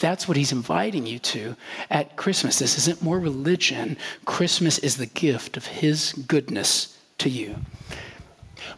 That's 0.00 0.26
what 0.26 0.36
He's 0.36 0.50
inviting 0.50 1.06
you 1.06 1.20
to 1.20 1.56
at 1.88 2.16
Christmas. 2.16 2.58
This 2.58 2.76
isn't 2.78 3.00
more 3.00 3.20
religion. 3.20 3.96
Christmas 4.24 4.78
is 4.78 4.96
the 4.96 5.06
gift 5.06 5.56
of 5.56 5.66
His 5.66 6.12
goodness 6.12 6.98
to 7.18 7.28
you. 7.28 7.54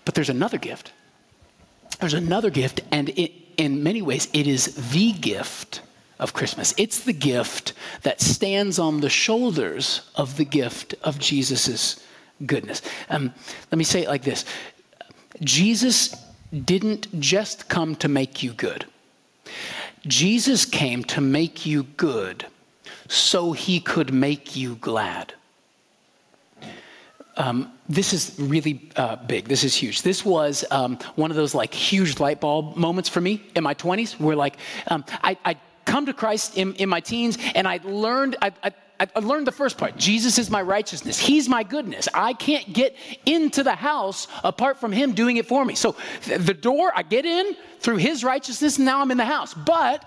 But 0.04 0.14
there's 0.14 0.28
another 0.28 0.58
gift. 0.58 0.92
There's 2.00 2.14
another 2.14 2.50
gift, 2.50 2.82
and 2.90 3.08
it, 3.10 3.32
in 3.56 3.82
many 3.82 4.02
ways, 4.02 4.28
it 4.34 4.46
is 4.46 4.90
the 4.90 5.12
gift 5.12 5.80
of 6.18 6.32
Christmas. 6.32 6.74
It's 6.76 7.00
the 7.00 7.12
gift 7.12 7.72
that 8.02 8.20
stands 8.20 8.78
on 8.78 9.00
the 9.00 9.10
shoulders 9.10 10.02
of 10.14 10.36
the 10.36 10.44
gift 10.44 10.94
of 11.02 11.18
Jesus' 11.18 12.00
goodness. 12.44 12.82
Um, 13.10 13.32
let 13.70 13.78
me 13.78 13.84
say 13.84 14.02
it 14.02 14.08
like 14.08 14.22
this 14.22 14.44
Jesus 15.42 16.14
didn't 16.64 17.20
just 17.20 17.68
come 17.68 17.96
to 17.96 18.08
make 18.08 18.42
you 18.42 18.52
good, 18.52 18.86
Jesus 20.06 20.64
came 20.64 21.04
to 21.04 21.20
make 21.20 21.66
you 21.66 21.82
good 21.82 22.46
so 23.08 23.52
he 23.52 23.80
could 23.80 24.12
make 24.12 24.56
you 24.56 24.76
glad. 24.76 25.34
Um, 27.38 27.70
this 27.86 28.14
is 28.14 28.34
really 28.38 28.90
uh, 28.96 29.16
big. 29.16 29.46
This 29.46 29.62
is 29.62 29.74
huge. 29.74 30.02
This 30.02 30.24
was 30.24 30.64
um, 30.70 30.98
one 31.16 31.30
of 31.30 31.36
those 31.36 31.54
like 31.54 31.74
huge 31.74 32.18
light 32.18 32.40
bulb 32.40 32.76
moments 32.76 33.10
for 33.10 33.20
me 33.20 33.42
in 33.54 33.62
my 33.62 33.74
20s 33.74 34.18
where 34.18 34.34
like 34.34 34.56
um, 34.88 35.04
I, 35.22 35.36
I 35.44 35.56
come 35.86 36.06
to 36.06 36.12
Christ 36.12 36.56
in, 36.56 36.74
in 36.74 36.88
my 36.88 37.00
teens, 37.00 37.38
and 37.54 37.66
I 37.66 37.80
learned, 37.82 38.36
I, 38.42 38.52
I, 38.62 38.72
I 39.14 39.20
learned 39.20 39.46
the 39.46 39.52
first 39.52 39.78
part. 39.78 39.96
Jesus 39.96 40.38
is 40.38 40.50
my 40.50 40.62
righteousness. 40.62 41.18
He's 41.18 41.48
my 41.48 41.62
goodness. 41.62 42.08
I 42.12 42.32
can't 42.34 42.72
get 42.72 42.96
into 43.24 43.62
the 43.62 43.74
house 43.74 44.26
apart 44.44 44.78
from 44.78 44.92
Him 44.92 45.12
doing 45.12 45.36
it 45.36 45.46
for 45.46 45.64
me. 45.64 45.74
So 45.74 45.96
the 46.26 46.54
door, 46.54 46.92
I 46.94 47.02
get 47.02 47.24
in 47.24 47.56
through 47.80 47.96
His 47.96 48.24
righteousness, 48.24 48.76
and 48.76 48.84
now 48.84 49.00
I'm 49.00 49.10
in 49.10 49.18
the 49.18 49.24
house. 49.24 49.54
But 49.54 50.04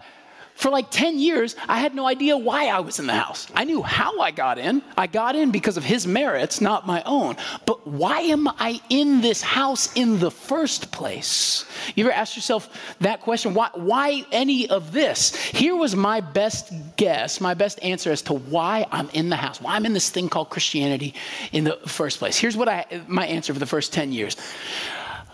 for 0.59 0.69
like 0.69 0.91
10 0.91 1.19
years, 1.19 1.55
I 1.69 1.79
had 1.79 1.95
no 1.95 2.05
idea 2.05 2.37
why 2.37 2.67
I 2.67 2.81
was 2.81 2.99
in 2.99 3.07
the 3.07 3.13
house. 3.13 3.47
I 3.55 3.63
knew 3.63 3.81
how 3.81 4.19
I 4.19 4.31
got 4.31 4.57
in. 4.57 4.81
I 4.97 5.07
got 5.07 5.37
in 5.37 5.51
because 5.51 5.77
of 5.77 5.85
his 5.85 6.05
merits, 6.05 6.59
not 6.59 6.85
my 6.85 7.01
own. 7.05 7.37
But 7.65 7.87
why 7.87 8.19
am 8.19 8.45
I 8.45 8.81
in 8.89 9.21
this 9.21 9.41
house 9.41 9.93
in 9.93 10.19
the 10.19 10.29
first 10.29 10.91
place? 10.91 11.63
You 11.95 12.03
ever 12.03 12.11
ask 12.11 12.35
yourself 12.35 12.67
that 12.99 13.21
question? 13.21 13.53
Why, 13.53 13.69
why 13.73 14.25
any 14.33 14.69
of 14.69 14.91
this? 14.91 15.33
Here 15.33 15.77
was 15.77 15.95
my 15.95 16.19
best 16.19 16.73
guess, 16.97 17.39
my 17.39 17.53
best 17.53 17.81
answer 17.81 18.11
as 18.11 18.21
to 18.23 18.33
why 18.33 18.85
I'm 18.91 19.09
in 19.11 19.29
the 19.29 19.37
house, 19.37 19.61
why 19.61 19.77
I'm 19.77 19.85
in 19.85 19.93
this 19.93 20.09
thing 20.09 20.27
called 20.27 20.49
Christianity 20.49 21.13
in 21.53 21.63
the 21.63 21.77
first 21.87 22.19
place. 22.19 22.37
Here's 22.37 22.57
what 22.57 22.67
I, 22.67 22.85
my 23.07 23.25
answer 23.25 23.53
for 23.53 23.59
the 23.59 23.65
first 23.65 23.93
10 23.93 24.11
years. 24.11 24.35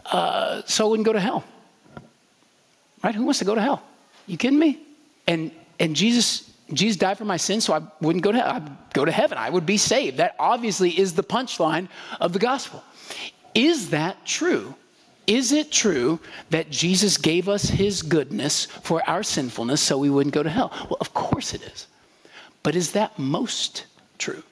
Uh, 0.06 0.62
so 0.68 0.86
I 0.86 0.90
wouldn't 0.92 1.08
go 1.08 1.14
to 1.14 1.20
hell. 1.20 1.44
Right? 3.04 3.16
Who 3.16 3.24
wants 3.24 3.40
to 3.40 3.46
go 3.46 3.56
to 3.56 3.62
hell? 3.62 3.82
You 4.28 4.38
kidding 4.38 4.60
me? 4.60 4.85
And, 5.28 5.52
and 5.80 5.96
Jesus, 5.96 6.52
Jesus 6.74 6.98
died 6.98 7.18
for 7.18 7.26
my 7.26 7.38
sins, 7.38 7.66
so 7.66 7.74
I 7.74 7.82
wouldn't 8.02 8.24
go 8.24 8.32
to 8.32 8.40
hell. 8.40 8.50
I'd 8.50 8.94
go 8.94 9.06
to 9.06 9.12
heaven. 9.12 9.38
I 9.38 9.50
would 9.50 9.66
be 9.66 9.78
saved. 9.78 10.18
That 10.18 10.36
obviously 10.40 10.92
is 10.92 11.14
the 11.14 11.24
punchline 11.24 11.88
of 12.20 12.34
the 12.34 12.40
gospel. 12.40 12.84
Is 13.54 13.90
that 13.90 14.26
true? 14.26 14.76
Is 15.28 15.52
it 15.52 15.72
true 15.72 16.20
that 16.52 16.70
Jesus 16.70 17.18
gave 17.18 17.50
us 17.50 17.64
his 17.64 18.02
goodness 18.02 18.66
for 18.66 19.08
our 19.10 19.24
sinfulness 19.24 19.82
so 19.82 19.98
we 19.98 20.10
wouldn't 20.10 20.36
go 20.36 20.44
to 20.44 20.50
hell? 20.50 20.72
Well, 20.90 20.98
of 21.02 21.14
course 21.14 21.54
it 21.54 21.64
is. 21.64 21.88
But 22.62 22.76
is 22.76 22.92
that 22.92 23.18
most 23.18 23.86
true? 24.18 24.44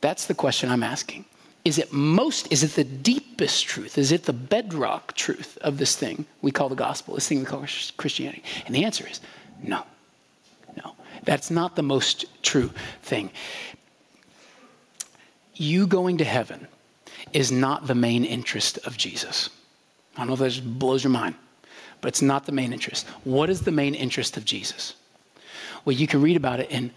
That's 0.00 0.26
the 0.26 0.34
question 0.34 0.70
I'm 0.70 0.82
asking. 0.82 1.24
Is 1.64 1.78
it 1.78 1.92
most, 1.92 2.50
is 2.50 2.64
it 2.64 2.74
the 2.74 2.82
deepest 2.82 3.66
truth? 3.66 3.96
Is 3.96 4.10
it 4.10 4.24
the 4.24 4.32
bedrock 4.32 5.14
truth 5.14 5.56
of 5.60 5.78
this 5.78 5.94
thing 5.94 6.24
we 6.40 6.50
call 6.50 6.68
the 6.68 6.74
gospel, 6.74 7.14
this 7.14 7.28
thing 7.28 7.38
we 7.38 7.44
call 7.44 7.64
Christianity? 7.96 8.42
And 8.66 8.74
the 8.74 8.84
answer 8.84 9.06
is 9.08 9.20
no. 9.62 9.84
That's 11.24 11.50
not 11.50 11.76
the 11.76 11.82
most 11.82 12.24
true 12.42 12.70
thing. 13.02 13.30
You 15.54 15.86
going 15.86 16.18
to 16.18 16.24
heaven 16.24 16.66
is 17.32 17.52
not 17.52 17.86
the 17.86 17.94
main 17.94 18.24
interest 18.24 18.78
of 18.84 18.96
Jesus. 18.96 19.50
I 20.16 20.20
don't 20.20 20.28
know 20.28 20.34
if 20.34 20.40
that 20.40 20.50
just 20.50 20.78
blows 20.78 21.04
your 21.04 21.10
mind, 21.10 21.34
but 22.00 22.08
it's 22.08 22.22
not 22.22 22.46
the 22.46 22.52
main 22.52 22.72
interest. 22.72 23.06
What 23.24 23.48
is 23.48 23.60
the 23.60 23.70
main 23.70 23.94
interest 23.94 24.36
of 24.36 24.44
Jesus? 24.44 24.94
Well, 25.84 25.96
you 25.96 26.06
can 26.06 26.20
read 26.22 26.36
about 26.36 26.60
it 26.60 26.70
in 26.70 26.90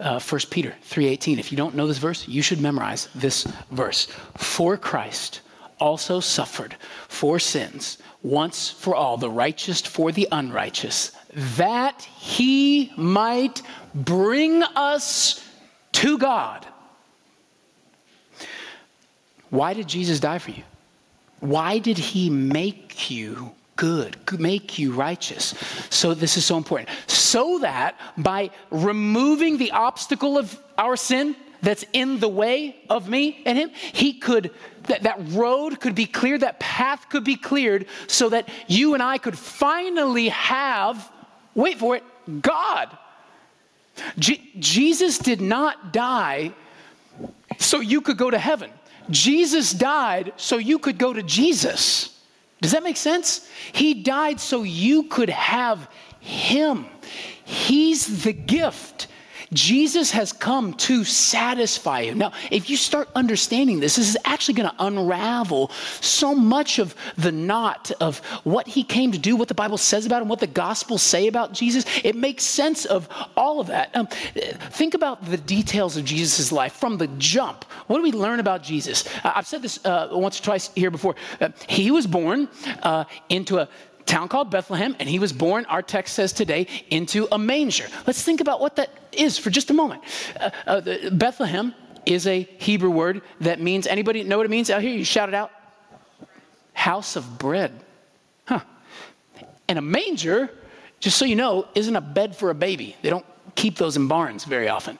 uh, 0.00 0.20
1 0.20 0.40
Peter 0.50 0.74
3.18. 0.88 1.38
If 1.38 1.52
you 1.52 1.58
don't 1.58 1.74
know 1.74 1.86
this 1.86 1.98
verse, 1.98 2.26
you 2.26 2.42
should 2.42 2.60
memorize 2.60 3.08
this 3.14 3.46
verse. 3.70 4.06
For 4.36 4.76
Christ 4.76 5.40
also 5.78 6.20
suffered 6.20 6.76
for 7.08 7.38
sins 7.38 7.98
once 8.22 8.70
for 8.70 8.94
all, 8.94 9.16
the 9.16 9.30
righteous 9.30 9.80
for 9.80 10.12
the 10.12 10.28
unrighteous, 10.30 11.12
that 11.34 12.02
he 12.02 12.92
might 12.96 13.62
bring 13.94 14.62
us 14.62 15.46
to 15.92 16.18
God. 16.18 16.66
Why 19.50 19.74
did 19.74 19.86
Jesus 19.86 20.20
die 20.20 20.38
for 20.38 20.50
you? 20.50 20.62
Why 21.40 21.78
did 21.78 21.98
he 21.98 22.30
make 22.30 23.10
you 23.10 23.52
good, 23.76 24.16
make 24.38 24.78
you 24.78 24.92
righteous? 24.92 25.54
So, 25.90 26.14
this 26.14 26.36
is 26.36 26.44
so 26.44 26.56
important. 26.56 26.88
So 27.06 27.58
that 27.58 27.98
by 28.16 28.50
removing 28.70 29.58
the 29.58 29.72
obstacle 29.72 30.38
of 30.38 30.58
our 30.78 30.96
sin, 30.96 31.36
that's 31.62 31.84
in 31.92 32.18
the 32.18 32.28
way 32.28 32.76
of 32.90 33.08
me 33.08 33.40
and 33.46 33.56
him, 33.56 33.70
he 33.92 34.14
could, 34.14 34.50
that, 34.88 35.04
that 35.04 35.16
road 35.28 35.80
could 35.80 35.94
be 35.94 36.06
cleared, 36.06 36.40
that 36.40 36.58
path 36.58 37.08
could 37.08 37.24
be 37.24 37.36
cleared 37.36 37.86
so 38.08 38.28
that 38.28 38.48
you 38.66 38.94
and 38.94 39.02
I 39.02 39.18
could 39.18 39.38
finally 39.38 40.28
have, 40.28 41.10
wait 41.54 41.78
for 41.78 41.96
it, 41.96 42.02
God. 42.40 42.96
Je- 44.18 44.50
Jesus 44.58 45.18
did 45.18 45.40
not 45.40 45.92
die 45.92 46.52
so 47.58 47.80
you 47.80 48.00
could 48.00 48.16
go 48.16 48.30
to 48.30 48.38
heaven. 48.38 48.70
Jesus 49.10 49.72
died 49.72 50.32
so 50.36 50.56
you 50.58 50.78
could 50.78 50.98
go 50.98 51.12
to 51.12 51.22
Jesus. 51.22 52.20
Does 52.60 52.72
that 52.72 52.82
make 52.82 52.96
sense? 52.96 53.48
He 53.72 54.02
died 54.02 54.40
so 54.40 54.62
you 54.62 55.04
could 55.04 55.28
have 55.30 55.88
Him. 56.20 56.86
He's 57.44 58.22
the 58.22 58.32
gift. 58.32 59.08
Jesus 59.52 60.10
has 60.10 60.32
come 60.32 60.74
to 60.74 61.04
satisfy 61.04 62.00
you. 62.00 62.14
Now, 62.14 62.32
if 62.50 62.70
you 62.70 62.76
start 62.76 63.08
understanding 63.14 63.80
this, 63.80 63.96
this 63.96 64.08
is 64.08 64.18
actually 64.24 64.54
going 64.54 64.70
to 64.70 64.84
unravel 64.84 65.70
so 66.00 66.34
much 66.34 66.78
of 66.78 66.94
the 67.16 67.32
knot 67.32 67.90
of 68.00 68.18
what 68.44 68.66
he 68.66 68.82
came 68.82 69.12
to 69.12 69.18
do, 69.18 69.36
what 69.36 69.48
the 69.48 69.54
Bible 69.54 69.78
says 69.78 70.06
about 70.06 70.22
him, 70.22 70.28
what 70.28 70.40
the 70.40 70.46
Gospels 70.46 71.02
say 71.02 71.26
about 71.26 71.52
Jesus. 71.52 71.84
It 72.04 72.16
makes 72.16 72.44
sense 72.44 72.84
of 72.84 73.08
all 73.36 73.60
of 73.60 73.66
that. 73.68 73.94
Um, 73.94 74.06
think 74.06 74.94
about 74.94 75.24
the 75.24 75.36
details 75.36 75.96
of 75.96 76.04
Jesus' 76.04 76.52
life 76.52 76.72
from 76.74 76.98
the 76.98 77.08
jump. 77.18 77.64
What 77.86 77.98
do 77.98 78.02
we 78.02 78.12
learn 78.12 78.40
about 78.40 78.62
Jesus? 78.62 79.08
I've 79.24 79.46
said 79.46 79.62
this 79.62 79.84
uh, 79.84 80.08
once 80.12 80.40
or 80.40 80.42
twice 80.42 80.70
here 80.74 80.90
before. 80.90 81.14
Uh, 81.40 81.50
he 81.68 81.90
was 81.90 82.06
born 82.06 82.48
uh, 82.82 83.04
into 83.28 83.58
a 83.58 83.68
town 84.06 84.28
called 84.28 84.50
Bethlehem, 84.50 84.96
and 84.98 85.08
he 85.08 85.18
was 85.18 85.32
born, 85.32 85.64
our 85.66 85.82
text 85.82 86.14
says 86.14 86.32
today, 86.32 86.66
into 86.90 87.28
a 87.32 87.38
manger. 87.38 87.86
Let's 88.06 88.22
think 88.22 88.40
about 88.40 88.60
what 88.60 88.76
that 88.76 88.90
is 89.12 89.38
for 89.38 89.50
just 89.50 89.70
a 89.70 89.74
moment. 89.74 90.02
Uh, 90.38 90.50
uh, 90.66 91.10
Bethlehem 91.10 91.74
is 92.06 92.26
a 92.26 92.42
Hebrew 92.58 92.90
word 92.90 93.22
that 93.40 93.60
means, 93.60 93.86
anybody 93.86 94.24
know 94.24 94.36
what 94.36 94.46
it 94.46 94.50
means 94.50 94.70
out 94.70 94.82
here? 94.82 94.92
You 94.92 95.04
shout 95.04 95.28
it 95.28 95.34
out. 95.34 95.50
House 96.72 97.16
of 97.16 97.38
bread. 97.38 97.72
Huh. 98.46 98.60
And 99.68 99.78
a 99.78 99.82
manger, 99.82 100.50
just 101.00 101.16
so 101.16 101.24
you 101.24 101.36
know, 101.36 101.68
isn't 101.74 101.94
a 101.94 102.00
bed 102.00 102.34
for 102.34 102.50
a 102.50 102.54
baby. 102.54 102.96
They 103.02 103.10
don't 103.10 103.26
keep 103.54 103.76
those 103.76 103.96
in 103.96 104.08
barns 104.08 104.44
very 104.44 104.68
often. 104.68 104.98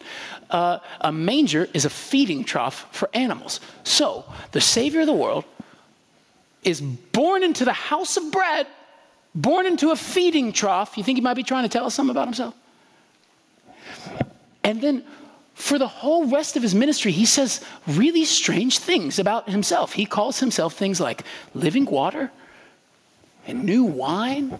Uh, 0.50 0.78
a 1.00 1.10
manger 1.10 1.68
is 1.72 1.84
a 1.84 1.90
feeding 1.90 2.44
trough 2.44 2.86
for 2.92 3.08
animals. 3.14 3.60
So, 3.84 4.24
the 4.52 4.60
Savior 4.60 5.00
of 5.00 5.06
the 5.06 5.12
world 5.12 5.44
is 6.62 6.80
born 6.80 7.42
into 7.42 7.64
the 7.64 7.72
house 7.72 8.16
of 8.16 8.30
bread 8.30 8.66
born 9.34 9.66
into 9.66 9.90
a 9.90 9.96
feeding 9.96 10.52
trough. 10.52 10.96
You 10.96 11.04
think 11.04 11.18
he 11.18 11.22
might 11.22 11.34
be 11.34 11.42
trying 11.42 11.64
to 11.64 11.68
tell 11.68 11.86
us 11.86 11.94
something 11.94 12.10
about 12.10 12.26
himself? 12.26 12.54
And 14.64 14.80
then 14.80 15.04
for 15.54 15.78
the 15.78 15.88
whole 15.88 16.26
rest 16.26 16.56
of 16.56 16.62
his 16.62 16.74
ministry, 16.74 17.12
he 17.12 17.26
says 17.26 17.60
really 17.86 18.24
strange 18.24 18.78
things 18.78 19.18
about 19.18 19.48
himself. 19.48 19.92
He 19.92 20.06
calls 20.06 20.40
himself 20.40 20.74
things 20.74 21.00
like 21.00 21.24
living 21.54 21.84
water 21.84 22.30
and 23.46 23.64
new 23.64 23.84
wine. 23.84 24.58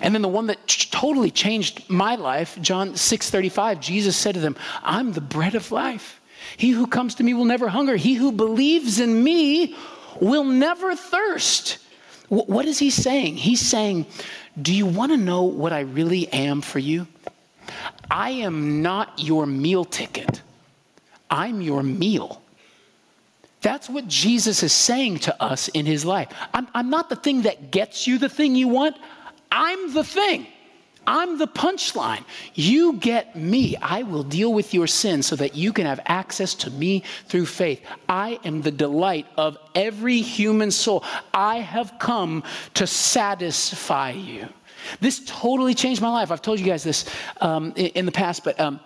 And 0.00 0.14
then 0.14 0.22
the 0.22 0.28
one 0.28 0.46
that 0.48 0.66
totally 0.90 1.30
changed 1.30 1.88
my 1.88 2.14
life, 2.14 2.58
John 2.60 2.96
6:35, 2.96 3.80
Jesus 3.80 4.16
said 4.16 4.34
to 4.34 4.40
them, 4.40 4.56
"I'm 4.82 5.12
the 5.12 5.20
bread 5.20 5.54
of 5.54 5.72
life. 5.72 6.20
He 6.56 6.70
who 6.70 6.86
comes 6.86 7.14
to 7.16 7.24
me 7.24 7.34
will 7.34 7.44
never 7.44 7.68
hunger. 7.68 7.96
He 7.96 8.14
who 8.14 8.32
believes 8.32 9.00
in 9.00 9.22
me 9.22 9.74
will 10.20 10.44
never 10.44 10.94
thirst." 10.94 11.78
What 12.28 12.66
is 12.66 12.78
he 12.78 12.90
saying? 12.90 13.36
He's 13.36 13.60
saying, 13.60 14.06
Do 14.60 14.74
you 14.74 14.84
want 14.84 15.12
to 15.12 15.16
know 15.16 15.44
what 15.44 15.72
I 15.72 15.80
really 15.80 16.30
am 16.32 16.60
for 16.60 16.78
you? 16.78 17.06
I 18.10 18.30
am 18.30 18.82
not 18.82 19.18
your 19.18 19.46
meal 19.46 19.84
ticket, 19.84 20.42
I'm 21.30 21.60
your 21.60 21.82
meal. 21.82 22.42
That's 23.60 23.88
what 23.90 24.06
Jesus 24.06 24.62
is 24.62 24.72
saying 24.72 25.18
to 25.20 25.42
us 25.42 25.66
in 25.68 25.84
his 25.84 26.04
life. 26.04 26.28
I'm, 26.54 26.68
I'm 26.74 26.90
not 26.90 27.08
the 27.08 27.16
thing 27.16 27.42
that 27.42 27.72
gets 27.72 28.06
you 28.06 28.18
the 28.18 28.28
thing 28.28 28.54
you 28.54 28.68
want, 28.68 28.96
I'm 29.50 29.92
the 29.92 30.04
thing. 30.04 30.46
I'm 31.08 31.38
the 31.38 31.48
punchline. 31.48 32.22
You 32.54 32.92
get 32.92 33.34
me. 33.34 33.76
I 33.76 34.02
will 34.02 34.22
deal 34.22 34.52
with 34.52 34.74
your 34.74 34.86
sin 34.86 35.22
so 35.22 35.36
that 35.36 35.56
you 35.56 35.72
can 35.72 35.86
have 35.86 36.00
access 36.04 36.54
to 36.56 36.70
me 36.70 37.02
through 37.28 37.46
faith. 37.46 37.80
I 38.10 38.38
am 38.44 38.60
the 38.60 38.70
delight 38.70 39.26
of 39.38 39.56
every 39.74 40.20
human 40.20 40.70
soul. 40.70 41.02
I 41.32 41.60
have 41.60 41.98
come 41.98 42.42
to 42.74 42.86
satisfy 42.86 44.10
you. 44.10 44.48
This 45.00 45.22
totally 45.24 45.74
changed 45.74 46.02
my 46.02 46.10
life. 46.10 46.30
I've 46.30 46.42
told 46.42 46.60
you 46.60 46.66
guys 46.66 46.84
this 46.84 47.06
um, 47.40 47.72
in, 47.74 48.04
the 48.04 48.12
past, 48.12 48.44
but. 48.44 48.60
Um, 48.60 48.78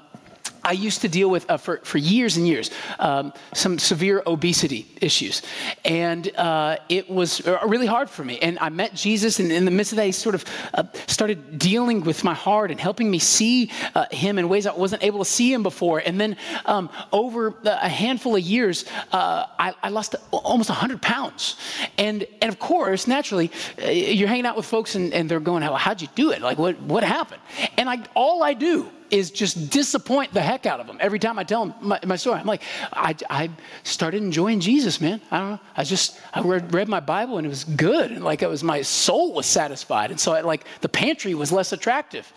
I 0.64 0.72
used 0.72 1.00
to 1.02 1.08
deal 1.08 1.28
with, 1.28 1.48
uh, 1.50 1.56
for, 1.56 1.78
for 1.78 1.98
years 1.98 2.36
and 2.36 2.46
years, 2.46 2.70
um, 2.98 3.32
some 3.52 3.78
severe 3.78 4.22
obesity 4.26 4.86
issues. 5.00 5.42
And 5.84 6.34
uh, 6.36 6.76
it 6.88 7.10
was 7.10 7.46
uh, 7.46 7.58
really 7.66 7.86
hard 7.86 8.08
for 8.08 8.24
me. 8.24 8.38
And 8.40 8.58
I 8.60 8.68
met 8.68 8.94
Jesus, 8.94 9.40
and 9.40 9.50
in 9.50 9.64
the 9.64 9.70
midst 9.70 9.92
of 9.92 9.96
that, 9.96 10.06
he 10.06 10.12
sort 10.12 10.34
of 10.34 10.44
uh, 10.74 10.84
started 11.06 11.58
dealing 11.58 12.02
with 12.02 12.24
my 12.24 12.34
heart 12.34 12.70
and 12.70 12.80
helping 12.80 13.10
me 13.10 13.18
see 13.18 13.70
uh, 13.94 14.06
him 14.10 14.38
in 14.38 14.48
ways 14.48 14.66
I 14.66 14.72
wasn't 14.72 15.02
able 15.02 15.18
to 15.18 15.24
see 15.24 15.52
him 15.52 15.62
before. 15.62 15.98
And 16.04 16.20
then 16.20 16.36
um, 16.66 16.90
over 17.12 17.54
a 17.64 17.88
handful 17.88 18.36
of 18.36 18.42
years, 18.42 18.84
uh, 19.12 19.46
I, 19.58 19.74
I, 19.82 19.88
lost 19.88 20.14
almost 20.30 20.70
100 20.70 21.02
pounds. 21.02 21.56
And, 21.98 22.26
and 22.40 22.50
of 22.50 22.58
course, 22.58 23.06
naturally, 23.06 23.50
you're 23.78 24.28
hanging 24.28 24.46
out 24.46 24.56
with 24.56 24.66
folks 24.66 24.94
and, 24.94 25.12
and 25.12 25.28
they're 25.28 25.40
going, 25.40 25.62
How'd 25.62 26.00
you 26.00 26.08
do 26.14 26.30
it? 26.30 26.40
Like, 26.40 26.58
what, 26.58 26.80
what 26.80 27.04
happened? 27.04 27.42
And 27.76 27.90
I, 27.90 28.02
all 28.14 28.42
I 28.42 28.54
do 28.54 28.90
is 29.12 29.30
just 29.30 29.70
disappoint 29.70 30.32
the 30.32 30.40
heck 30.40 30.64
out 30.64 30.80
of 30.80 30.86
them 30.86 30.96
every 30.98 31.18
time 31.18 31.38
I 31.38 31.44
tell 31.44 31.66
them 31.66 31.74
my, 31.80 32.00
my 32.04 32.16
story. 32.16 32.40
I'm 32.40 32.46
like, 32.46 32.62
I, 32.92 33.14
I, 33.28 33.50
started 33.84 34.22
enjoying 34.22 34.58
Jesus, 34.58 35.00
man. 35.00 35.20
I 35.30 35.38
don't 35.38 35.50
know. 35.50 35.60
I 35.76 35.84
just 35.84 36.18
I 36.32 36.40
read, 36.40 36.72
read 36.72 36.88
my 36.88 37.00
Bible 37.00 37.36
and 37.36 37.46
it 37.46 37.50
was 37.50 37.64
good, 37.64 38.10
and 38.10 38.24
like 38.24 38.42
it 38.42 38.48
was 38.48 38.64
my 38.64 38.80
soul 38.82 39.34
was 39.34 39.46
satisfied, 39.46 40.10
and 40.10 40.18
so 40.18 40.32
I, 40.32 40.40
like 40.40 40.64
the 40.80 40.88
pantry 40.88 41.34
was 41.34 41.52
less 41.52 41.72
attractive. 41.72 42.32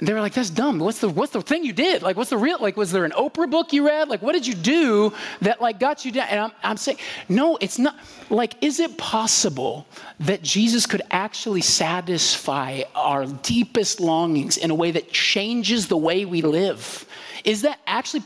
And 0.00 0.08
they 0.08 0.12
were 0.12 0.20
like, 0.20 0.34
that's 0.34 0.50
dumb. 0.50 0.80
What's 0.80 0.98
the, 0.98 1.08
what's 1.08 1.32
the 1.32 1.40
thing 1.40 1.64
you 1.64 1.72
did? 1.72 2.02
Like, 2.02 2.16
what's 2.16 2.30
the 2.30 2.36
real, 2.36 2.58
like, 2.60 2.76
was 2.76 2.90
there 2.90 3.04
an 3.04 3.12
Oprah 3.12 3.48
book 3.48 3.72
you 3.72 3.86
read? 3.86 4.08
Like, 4.08 4.22
what 4.22 4.32
did 4.32 4.44
you 4.44 4.54
do 4.54 5.12
that, 5.40 5.60
like, 5.60 5.78
got 5.78 6.04
you 6.04 6.10
down? 6.10 6.26
And 6.30 6.40
I'm, 6.40 6.52
I'm 6.64 6.76
saying, 6.76 6.98
no, 7.28 7.56
it's 7.60 7.78
not. 7.78 7.96
Like, 8.28 8.56
is 8.60 8.80
it 8.80 8.98
possible 8.98 9.86
that 10.18 10.42
Jesus 10.42 10.84
could 10.84 11.02
actually 11.12 11.60
satisfy 11.60 12.82
our 12.96 13.24
deepest 13.26 14.00
longings 14.00 14.56
in 14.56 14.72
a 14.72 14.74
way 14.74 14.90
that 14.90 15.12
changes 15.12 15.86
the 15.86 15.96
way 15.96 16.24
we 16.24 16.42
live? 16.42 17.06
Is 17.44 17.62
that 17.62 17.78
actually, 17.86 18.24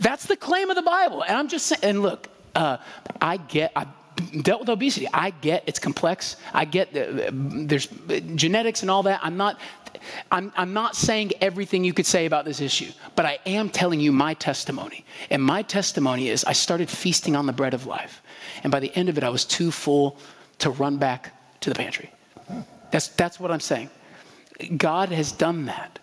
that's 0.00 0.26
the 0.26 0.36
claim 0.36 0.68
of 0.68 0.74
the 0.74 0.82
Bible. 0.82 1.22
And 1.22 1.36
I'm 1.36 1.46
just 1.46 1.66
saying, 1.66 1.82
and 1.84 2.02
look, 2.02 2.26
uh, 2.56 2.78
I 3.20 3.36
get, 3.36 3.70
I, 3.76 3.86
dealt 4.42 4.60
with 4.60 4.68
obesity. 4.68 5.08
I 5.12 5.30
get 5.30 5.64
it's 5.66 5.78
complex. 5.78 6.36
I 6.52 6.64
get 6.64 6.96
uh, 6.96 7.30
there's 7.32 7.86
genetics 8.34 8.82
and 8.82 8.90
all 8.90 9.02
that. 9.04 9.20
I'm 9.22 9.36
not 9.36 9.58
I'm, 10.30 10.52
I'm 10.56 10.72
not 10.72 10.96
saying 10.96 11.32
everything 11.40 11.84
you 11.84 11.92
could 11.92 12.06
say 12.06 12.26
about 12.26 12.44
this 12.44 12.60
issue, 12.60 12.90
but 13.14 13.26
I 13.26 13.38
am 13.46 13.68
telling 13.68 14.00
you 14.00 14.12
my 14.12 14.34
testimony. 14.34 15.04
And 15.30 15.42
my 15.42 15.62
testimony 15.62 16.28
is 16.28 16.44
I 16.44 16.52
started 16.52 16.88
feasting 16.88 17.36
on 17.36 17.46
the 17.46 17.52
bread 17.52 17.74
of 17.74 17.86
life. 17.86 18.22
And 18.62 18.70
by 18.70 18.80
the 18.80 18.94
end 18.96 19.08
of 19.08 19.18
it, 19.18 19.24
I 19.24 19.28
was 19.28 19.44
too 19.44 19.70
full 19.70 20.16
to 20.58 20.70
run 20.70 20.96
back 20.96 21.32
to 21.60 21.70
the 21.70 21.76
pantry. 21.76 22.10
That's, 22.90 23.08
that's 23.08 23.40
what 23.40 23.50
I'm 23.50 23.60
saying. 23.60 23.90
God 24.76 25.10
has 25.10 25.32
done 25.32 25.66
that. 25.66 25.98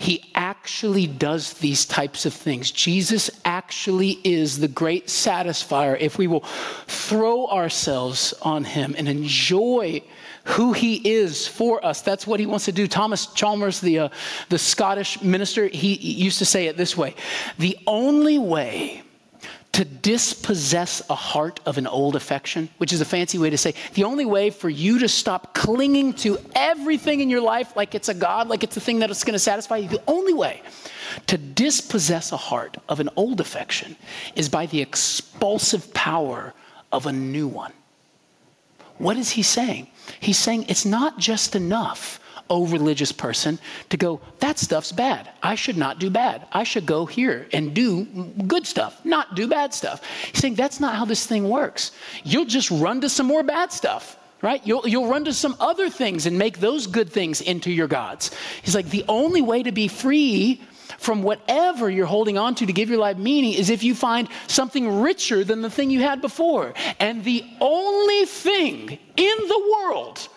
He 0.00 0.32
actually 0.34 1.06
does 1.06 1.52
these 1.52 1.84
types 1.84 2.24
of 2.24 2.32
things. 2.32 2.70
Jesus 2.70 3.30
actually 3.44 4.18
is 4.24 4.58
the 4.58 4.66
great 4.66 5.08
satisfier 5.08 5.94
if 6.00 6.16
we 6.16 6.26
will 6.26 6.40
throw 6.86 7.46
ourselves 7.48 8.32
on 8.40 8.64
him 8.64 8.94
and 8.96 9.06
enjoy 9.06 10.02
who 10.44 10.72
he 10.72 11.06
is 11.06 11.46
for 11.46 11.84
us. 11.84 12.00
That's 12.00 12.26
what 12.26 12.40
he 12.40 12.46
wants 12.46 12.64
to 12.64 12.72
do. 12.72 12.88
Thomas 12.88 13.26
Chalmers, 13.26 13.78
the, 13.80 13.98
uh, 13.98 14.08
the 14.48 14.58
Scottish 14.58 15.20
minister, 15.20 15.68
he 15.68 15.96
used 15.96 16.38
to 16.38 16.46
say 16.46 16.68
it 16.68 16.78
this 16.78 16.96
way 16.96 17.14
The 17.58 17.76
only 17.86 18.38
way 18.38 19.02
to 19.72 19.84
dispossess 19.84 21.00
a 21.10 21.14
heart 21.14 21.60
of 21.64 21.78
an 21.78 21.86
old 21.86 22.16
affection, 22.16 22.68
which 22.78 22.92
is 22.92 23.00
a 23.00 23.04
fancy 23.04 23.38
way 23.38 23.50
to 23.50 23.58
say 23.58 23.74
the 23.94 24.04
only 24.04 24.26
way 24.26 24.50
for 24.50 24.68
you 24.68 24.98
to 24.98 25.08
stop 25.08 25.54
clinging 25.54 26.12
to 26.12 26.38
everything 26.54 27.20
in 27.20 27.30
your 27.30 27.40
life 27.40 27.76
like 27.76 27.94
it's 27.94 28.08
a 28.08 28.14
God, 28.14 28.48
like 28.48 28.64
it's 28.64 28.74
the 28.74 28.80
thing 28.80 28.98
that 28.98 29.10
is 29.10 29.22
going 29.22 29.34
to 29.34 29.38
satisfy 29.38 29.76
you, 29.76 29.88
the 29.88 30.02
only 30.08 30.34
way 30.34 30.62
to 31.28 31.38
dispossess 31.38 32.32
a 32.32 32.36
heart 32.36 32.76
of 32.88 33.00
an 33.00 33.08
old 33.16 33.40
affection 33.40 33.96
is 34.34 34.48
by 34.48 34.66
the 34.66 34.80
expulsive 34.80 35.92
power 35.94 36.52
of 36.92 37.06
a 37.06 37.12
new 37.12 37.46
one. 37.46 37.72
What 38.98 39.16
is 39.16 39.30
he 39.30 39.42
saying? 39.42 39.88
He's 40.18 40.38
saying 40.38 40.66
it's 40.68 40.84
not 40.84 41.18
just 41.18 41.56
enough, 41.56 42.20
oh 42.50 42.66
religious 42.66 43.12
person, 43.12 43.58
to 43.88 43.96
go, 43.96 44.20
that 44.40 44.58
stuff's 44.58 44.92
bad. 44.92 45.30
I 45.42 45.54
should 45.54 45.76
not 45.76 45.98
do 45.98 46.10
bad. 46.10 46.46
I 46.52 46.64
should 46.64 46.84
go 46.84 47.06
here 47.06 47.46
and 47.52 47.72
do 47.72 48.04
good 48.46 48.66
stuff, 48.66 49.02
not 49.04 49.34
do 49.34 49.46
bad 49.46 49.72
stuff. 49.72 50.04
He's 50.32 50.40
saying 50.40 50.56
that's 50.56 50.80
not 50.80 50.96
how 50.96 51.04
this 51.04 51.26
thing 51.26 51.48
works. 51.48 51.92
You'll 52.24 52.44
just 52.44 52.70
run 52.70 53.00
to 53.00 53.08
some 53.08 53.26
more 53.26 53.42
bad 53.42 53.72
stuff 53.72 54.16
right? 54.42 54.66
You'll, 54.66 54.88
you'll 54.88 55.06
run 55.06 55.26
to 55.26 55.34
some 55.34 55.54
other 55.60 55.90
things 55.90 56.24
and 56.24 56.38
make 56.38 56.60
those 56.60 56.86
good 56.86 57.12
things 57.12 57.42
into 57.42 57.70
your 57.70 57.88
gods. 57.88 58.30
He's 58.62 58.74
like, 58.74 58.88
the 58.88 59.04
only 59.06 59.42
way 59.42 59.62
to 59.62 59.70
be 59.70 59.86
free 59.86 60.62
from 60.98 61.22
whatever 61.22 61.90
you're 61.90 62.06
holding 62.06 62.38
on 62.38 62.54
to 62.56 62.66
to 62.66 62.72
give 62.72 62.88
your 62.88 62.98
life 62.98 63.16
meaning 63.16 63.52
is 63.52 63.70
if 63.70 63.82
you 63.82 63.94
find 63.94 64.28
something 64.46 65.00
richer 65.00 65.44
than 65.44 65.62
the 65.62 65.70
thing 65.70 65.90
you 65.90 66.00
had 66.00 66.20
before. 66.20 66.74
And 66.98 67.22
the 67.24 67.44
only 67.60 68.24
thing 68.26 68.98
in 69.16 69.36
the 69.48 69.78
world 69.78 70.28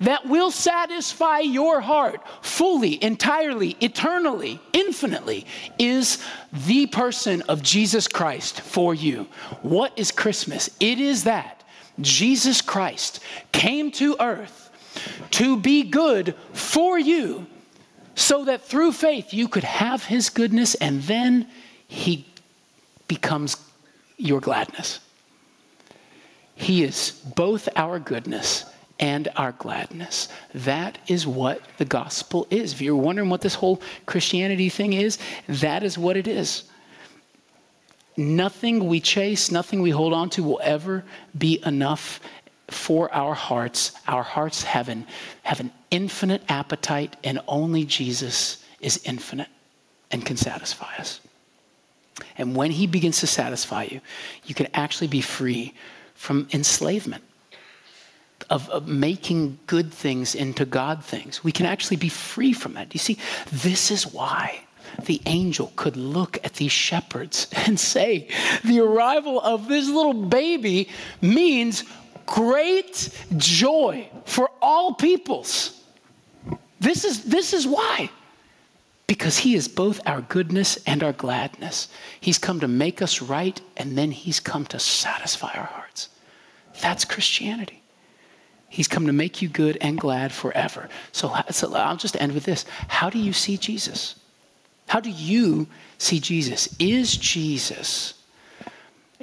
that 0.00 0.26
will 0.26 0.50
satisfy 0.50 1.40
your 1.40 1.80
heart 1.80 2.20
fully, 2.42 3.02
entirely, 3.02 3.76
eternally, 3.80 4.60
infinitely 4.72 5.46
is 5.78 6.22
the 6.66 6.86
person 6.86 7.42
of 7.42 7.62
Jesus 7.62 8.08
Christ 8.08 8.60
for 8.60 8.94
you. 8.94 9.26
What 9.62 9.92
is 9.96 10.10
Christmas? 10.10 10.70
It 10.80 11.00
is 11.00 11.24
that 11.24 11.64
Jesus 12.00 12.60
Christ 12.60 13.20
came 13.52 13.90
to 13.92 14.16
earth 14.20 14.70
to 15.32 15.58
be 15.58 15.82
good 15.82 16.34
for 16.52 16.98
you 16.98 17.46
so 18.14 18.44
that 18.44 18.62
through 18.62 18.92
faith 18.92 19.32
you 19.32 19.48
could 19.48 19.64
have 19.64 20.04
his 20.04 20.30
goodness 20.30 20.74
and 20.76 21.02
then 21.02 21.48
he 21.86 22.26
becomes 23.08 23.56
your 24.16 24.40
gladness. 24.40 25.00
He 26.54 26.82
is 26.82 27.10
both 27.34 27.68
our 27.76 27.98
goodness 27.98 28.64
and 28.98 29.28
our 29.36 29.52
gladness. 29.52 30.28
That 30.54 30.98
is 31.06 31.26
what 31.26 31.60
the 31.78 31.84
gospel 31.84 32.46
is. 32.50 32.72
If 32.72 32.80
you're 32.80 32.96
wondering 32.96 33.28
what 33.28 33.40
this 33.40 33.54
whole 33.54 33.80
Christianity 34.06 34.68
thing 34.68 34.94
is, 34.94 35.18
that 35.48 35.82
is 35.82 35.98
what 35.98 36.16
it 36.16 36.26
is. 36.26 36.64
Nothing 38.16 38.88
we 38.88 39.00
chase, 39.00 39.50
nothing 39.50 39.82
we 39.82 39.90
hold 39.90 40.14
on 40.14 40.30
to 40.30 40.42
will 40.42 40.60
ever 40.62 41.04
be 41.36 41.62
enough 41.66 42.20
for 42.68 43.12
our 43.12 43.34
hearts. 43.34 43.92
Our 44.08 44.22
hearts 44.22 44.62
have 44.62 44.88
an, 44.88 45.06
have 45.42 45.60
an 45.60 45.70
infinite 45.90 46.42
appetite, 46.48 47.16
and 47.22 47.40
only 47.46 47.84
Jesus 47.84 48.64
is 48.80 49.00
infinite 49.04 49.48
and 50.10 50.24
can 50.24 50.36
satisfy 50.36 50.96
us. 50.96 51.20
And 52.38 52.56
when 52.56 52.70
he 52.70 52.86
begins 52.86 53.20
to 53.20 53.26
satisfy 53.26 53.84
you, 53.84 54.00
you 54.44 54.54
can 54.54 54.68
actually 54.72 55.08
be 55.08 55.20
free 55.20 55.74
from 56.14 56.48
enslavement 56.52 57.22
of, 58.50 58.68
of, 58.70 58.86
making 58.86 59.58
good 59.66 59.92
things 59.92 60.34
into 60.34 60.64
God 60.64 61.02
things. 61.02 61.42
We 61.42 61.52
can 61.52 61.66
actually 61.66 61.96
be 61.96 62.08
free 62.08 62.52
from 62.52 62.74
that. 62.74 62.94
You 62.94 63.00
see, 63.00 63.18
this 63.50 63.90
is 63.90 64.06
why 64.06 64.60
the 65.04 65.20
angel 65.26 65.72
could 65.76 65.96
look 65.96 66.38
at 66.44 66.54
these 66.54 66.72
shepherds 66.72 67.48
and 67.66 67.78
say, 67.78 68.28
The 68.64 68.80
arrival 68.80 69.40
of 69.40 69.68
this 69.68 69.88
little 69.88 70.14
baby 70.14 70.88
means 71.20 71.84
great 72.26 73.10
joy 73.36 74.08
for 74.24 74.50
all 74.60 74.94
peoples. 74.94 75.82
This 76.80 77.04
is, 77.04 77.24
this 77.24 77.52
is 77.52 77.66
why. 77.66 78.10
Because 79.06 79.38
he 79.38 79.54
is 79.54 79.68
both 79.68 80.00
our 80.04 80.20
goodness 80.20 80.78
and 80.84 81.02
our 81.02 81.12
gladness. 81.12 81.88
He's 82.20 82.38
come 82.38 82.60
to 82.60 82.68
make 82.68 83.00
us 83.00 83.22
right, 83.22 83.60
and 83.76 83.96
then 83.96 84.10
he's 84.10 84.40
come 84.40 84.66
to 84.66 84.80
satisfy 84.80 85.52
our 85.54 85.64
hearts. 85.64 86.08
That's 86.80 87.04
Christianity. 87.04 87.82
He's 88.68 88.88
come 88.88 89.06
to 89.06 89.12
make 89.12 89.40
you 89.40 89.48
good 89.48 89.78
and 89.80 89.98
glad 89.98 90.32
forever. 90.32 90.88
So, 91.12 91.34
so 91.50 91.74
I'll 91.74 91.96
just 91.96 92.20
end 92.20 92.32
with 92.32 92.44
this. 92.44 92.64
How 92.88 93.10
do 93.10 93.18
you 93.18 93.32
see 93.32 93.56
Jesus? 93.56 94.16
How 94.88 95.00
do 95.00 95.10
you 95.10 95.66
see 95.98 96.20
Jesus? 96.20 96.74
Is 96.78 97.16
Jesus 97.16 98.14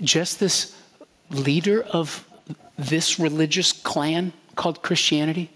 just 0.01 0.39
this 0.39 0.75
leader 1.29 1.84
of 1.84 2.27
this 2.77 3.19
religious 3.19 3.71
clan 3.71 4.34
called 4.56 4.82
Christianity? 4.82 5.51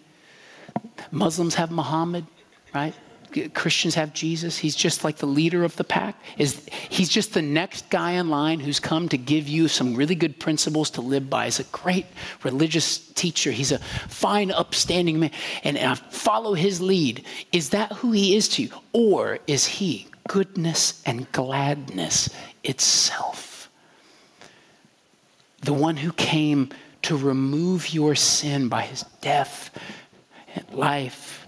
Muslims 1.12 1.56
have 1.56 1.72
Muhammad, 1.72 2.26
right? 2.74 2.94
Christians 3.54 3.96
have 3.96 4.14
Jesus. 4.14 4.58
He's 4.58 4.76
just 4.76 5.04
like 5.04 5.18
the 5.18 5.26
leader 5.26 5.64
of 5.64 5.76
the 5.76 5.84
pack. 5.84 6.20
Is 6.38 6.66
he's 6.90 7.10
just 7.10 7.34
the 7.34 7.42
next 7.42 7.90
guy 7.90 8.12
in 8.12 8.30
line 8.30 8.60
who's 8.60 8.80
come 8.80 9.10
to 9.10 9.18
give 9.18 9.48
you 9.48 9.68
some 9.68 9.96
really 9.96 10.16
good 10.16 10.40
principles 10.40 10.90
to 10.92 11.02
live 11.02 11.30
by. 11.30 11.46
He's 11.46 11.60
a 11.60 11.66
great 11.66 12.06
religious 12.44 12.98
teacher. 12.98 13.52
He's 13.52 13.72
a 13.72 13.80
fine, 13.80 14.52
upstanding 14.52 15.20
man, 15.20 15.32
and, 15.64 15.78
and 15.78 15.92
I 15.92 15.96
follow 15.96 16.54
his 16.54 16.82
lead. 16.82 17.26
Is 17.52 17.70
that 17.70 17.92
who 17.94 18.12
he 18.12 18.36
is 18.36 18.48
to 18.50 18.64
you, 18.64 18.70
or 18.94 19.40
is 19.48 19.66
he 19.66 20.08
goodness 20.28 21.02
and 21.06 21.32
gladness 21.32 22.30
itself? 22.64 23.70
The 25.62 25.74
one 25.74 25.98
who 25.98 26.12
came 26.14 26.70
to 27.04 27.18
remove 27.18 27.94
your 27.94 28.16
sin 28.16 28.70
by 28.70 28.82
his 28.84 29.04
death 29.22 29.72
and 30.56 30.70
life 30.72 31.47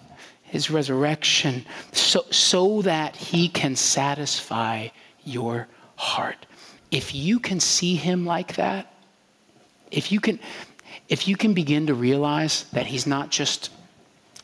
his 0.50 0.70
resurrection, 0.70 1.66
so, 1.92 2.26
so 2.32 2.82
that 2.82 3.16
he 3.16 3.48
can 3.50 3.76
satisfy 3.76 4.90
your 5.24 5.68
heart. 5.96 6.46
If 6.92 7.14
you 7.14 7.40
can 7.40 7.60
see 7.60 7.96
him 7.96 8.26
like 8.26 8.56
that, 8.56 8.92
if 9.92 10.12
you 10.12 10.20
can, 10.20 10.40
if 11.08 11.28
you 11.28 11.36
can 11.36 11.54
begin 11.54 11.88
to 11.88 11.94
realize 11.94 12.64
that 12.74 12.88
he's 12.88 13.06
not 13.06 13.30
just 13.30 13.70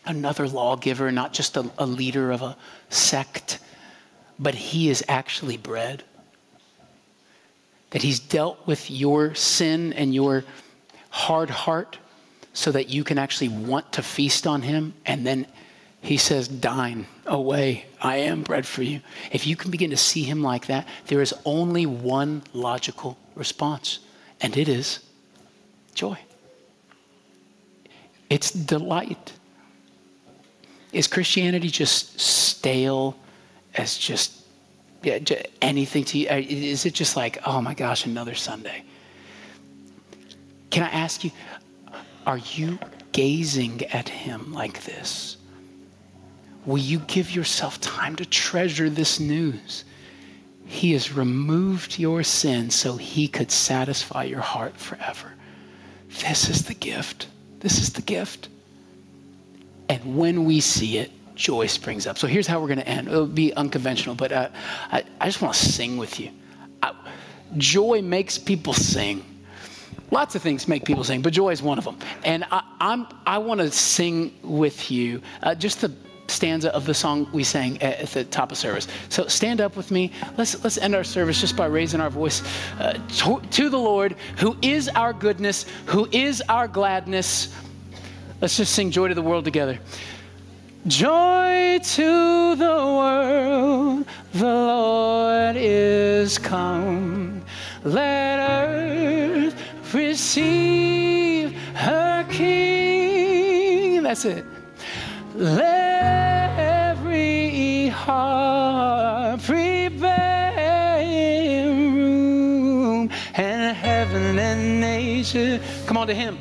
another 0.06 0.48
lawgiver, 0.48 1.12
not 1.12 1.34
just 1.34 1.58
a, 1.58 1.70
a 1.78 1.86
leader 1.86 2.32
of 2.32 2.42
a 2.42 2.56
sect, 2.90 3.60
but 4.38 4.54
he 4.54 4.90
is 4.90 5.04
actually 5.08 5.58
bread. 5.58 6.04
That 7.92 8.02
he's 8.02 8.20
dealt 8.20 8.66
with 8.68 8.92
your 8.92 9.34
sin 9.36 9.94
and 9.94 10.14
your 10.14 10.44
hard 11.10 11.50
heart 11.50 11.98
so 12.54 12.72
that 12.72 12.90
you 12.90 13.04
can 13.04 13.18
actually 13.18 13.50
want 13.50 13.94
to 13.94 14.04
feast 14.04 14.46
on 14.46 14.62
him 14.62 14.94
and 15.06 15.26
then 15.26 15.48
he 16.06 16.18
says, 16.18 16.48
Dine 16.48 17.08
away. 17.26 17.86
I 18.00 18.18
am 18.18 18.44
bread 18.44 18.68
for 18.68 18.84
you. 18.84 19.02
If 19.32 19.48
you 19.48 19.56
can 19.56 19.72
begin 19.72 19.90
to 19.90 19.98
see 19.98 20.22
him 20.22 20.44
like 20.44 20.68
that, 20.68 20.88
there 21.08 21.20
is 21.20 21.34
only 21.46 21.88
one 21.88 22.44
logical 22.54 23.18
response, 23.34 23.98
and 24.40 24.56
it 24.56 24.70
is 24.70 25.00
joy. 25.96 26.20
It's 28.30 28.52
delight. 28.52 29.34
Is 30.94 31.08
Christianity 31.08 31.70
just 31.70 32.20
stale 32.20 33.18
as 33.74 33.98
just, 33.98 34.44
yeah, 35.02 35.18
anything 35.60 36.04
to 36.06 36.20
you? 36.20 36.30
Uh, 36.30 36.36
is 36.36 36.86
it 36.86 36.94
just 36.94 37.18
like, 37.18 37.40
oh 37.48 37.62
my 37.62 37.74
gosh, 37.74 38.06
another 38.06 38.36
Sunday? 38.36 38.84
Can 40.70 40.84
I 40.84 40.90
ask 40.90 41.24
you, 41.24 41.32
are 42.28 42.38
you 42.38 42.78
gazing 43.12 43.86
at 43.86 44.08
him 44.08 44.54
like 44.54 44.84
this? 44.84 45.38
Will 46.66 46.80
you 46.80 47.00
give 47.00 47.32
yourself 47.32 47.80
time 47.80 48.16
to 48.16 48.26
treasure 48.26 48.90
this 48.90 49.20
news? 49.20 49.86
He 50.66 50.94
has 50.94 51.14
removed 51.14 52.00
your 52.00 52.24
sin 52.24 52.72
so 52.72 52.98
he 52.98 53.28
could 53.28 53.52
satisfy 53.52 54.24
your 54.24 54.42
heart 54.42 54.76
forever. 54.76 55.32
This 56.22 56.50
is 56.50 56.66
the 56.66 56.74
gift. 56.74 57.28
This 57.60 57.80
is 57.80 57.94
the 57.94 58.02
gift. 58.02 58.50
And 59.90 60.18
when 60.18 60.46
we 60.46 60.60
see 60.60 60.98
it, 60.98 61.12
joy 61.36 61.68
springs 61.68 62.08
up. 62.08 62.18
So 62.18 62.28
here's 62.28 62.48
how 62.48 62.60
we're 62.60 62.68
going 62.68 62.80
to 62.80 62.88
end. 62.88 63.08
It'll 63.08 63.28
be 63.28 63.54
unconventional, 63.54 64.16
but 64.16 64.32
uh, 64.32 64.50
I, 64.92 65.04
I 65.22 65.26
just 65.26 65.42
want 65.42 65.54
to 65.54 65.66
sing 65.66 65.98
with 65.98 66.20
you. 66.20 66.32
I, 66.82 66.94
joy 67.58 68.02
makes 68.02 68.38
people 68.40 68.74
sing. 68.74 69.24
Lots 70.12 70.36
of 70.36 70.42
things 70.42 70.68
make 70.68 70.86
people 70.86 71.04
sing, 71.04 71.22
but 71.22 71.34
joy 71.34 71.50
is 71.50 71.62
one 71.62 71.78
of 71.78 71.84
them. 71.84 71.98
And 72.24 72.46
I, 72.52 72.64
I'm, 72.80 73.08
I 73.28 73.38
want 73.38 73.60
to 73.60 73.70
sing 73.70 74.34
with 74.42 74.90
you 74.90 75.22
uh, 75.44 75.54
just 75.54 75.82
the 75.82 75.90
stanza 76.28 76.74
of 76.74 76.86
the 76.86 76.94
song 76.94 77.28
we 77.32 77.44
sang 77.44 77.82
at, 77.82 78.08
the 78.10 78.24
top 78.24 78.52
of 78.52 78.58
service. 78.58 78.88
So 79.10 79.28
stand 79.28 79.62
up 79.62 79.76
with 79.76 79.92
me. 79.92 80.12
Let's 80.38 80.64
let's 80.64 80.78
end 80.78 80.96
our 80.96 81.04
service 81.04 81.40
just 81.40 81.56
by 81.56 81.66
raising 81.66 82.02
our 82.02 82.10
voice 82.10 82.42
uh, 82.80 82.94
to, 83.18 83.42
to 83.52 83.70
the 83.70 83.80
Lord, 83.80 84.16
who 84.38 84.56
is 84.62 84.90
our 84.90 85.14
goodness, 85.14 85.66
who 85.86 86.08
is 86.12 86.42
our 86.50 86.68
gladness. 86.68 87.54
Let's 88.42 88.58
just 88.58 88.74
sing 88.74 88.92
joy 88.92 89.08
to 89.08 89.14
the 89.14 89.22
world 89.22 89.46
together. 89.46 89.80
Joy 90.88 91.80
to 91.82 92.56
the 92.56 92.66
world, 92.66 94.06
the 94.34 94.46
Lord 94.46 95.56
is 95.56 96.38
come. 96.38 97.44
Let 97.84 98.40
earth 98.40 99.56
receive 99.94 101.54
her 101.76 102.24
King. 102.30 104.04
That's 104.04 104.26
it. 104.26 104.46
Let 105.38 106.58
every 106.58 107.90
heart 107.90 109.42
prepare 109.44 111.04
room 111.68 113.10
and 113.34 113.76
heaven 113.76 114.40
and 114.40 114.80
nature. 114.80 115.60
Come 115.88 115.98
on 115.98 116.08
to 116.08 116.14
Him. 116.14 116.38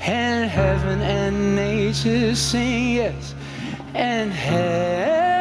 And 0.00 0.50
heaven 0.50 1.00
and 1.00 1.54
nature 1.54 2.34
sing, 2.34 2.96
yes. 2.96 3.36
And 3.94 4.32
heaven 4.32 5.37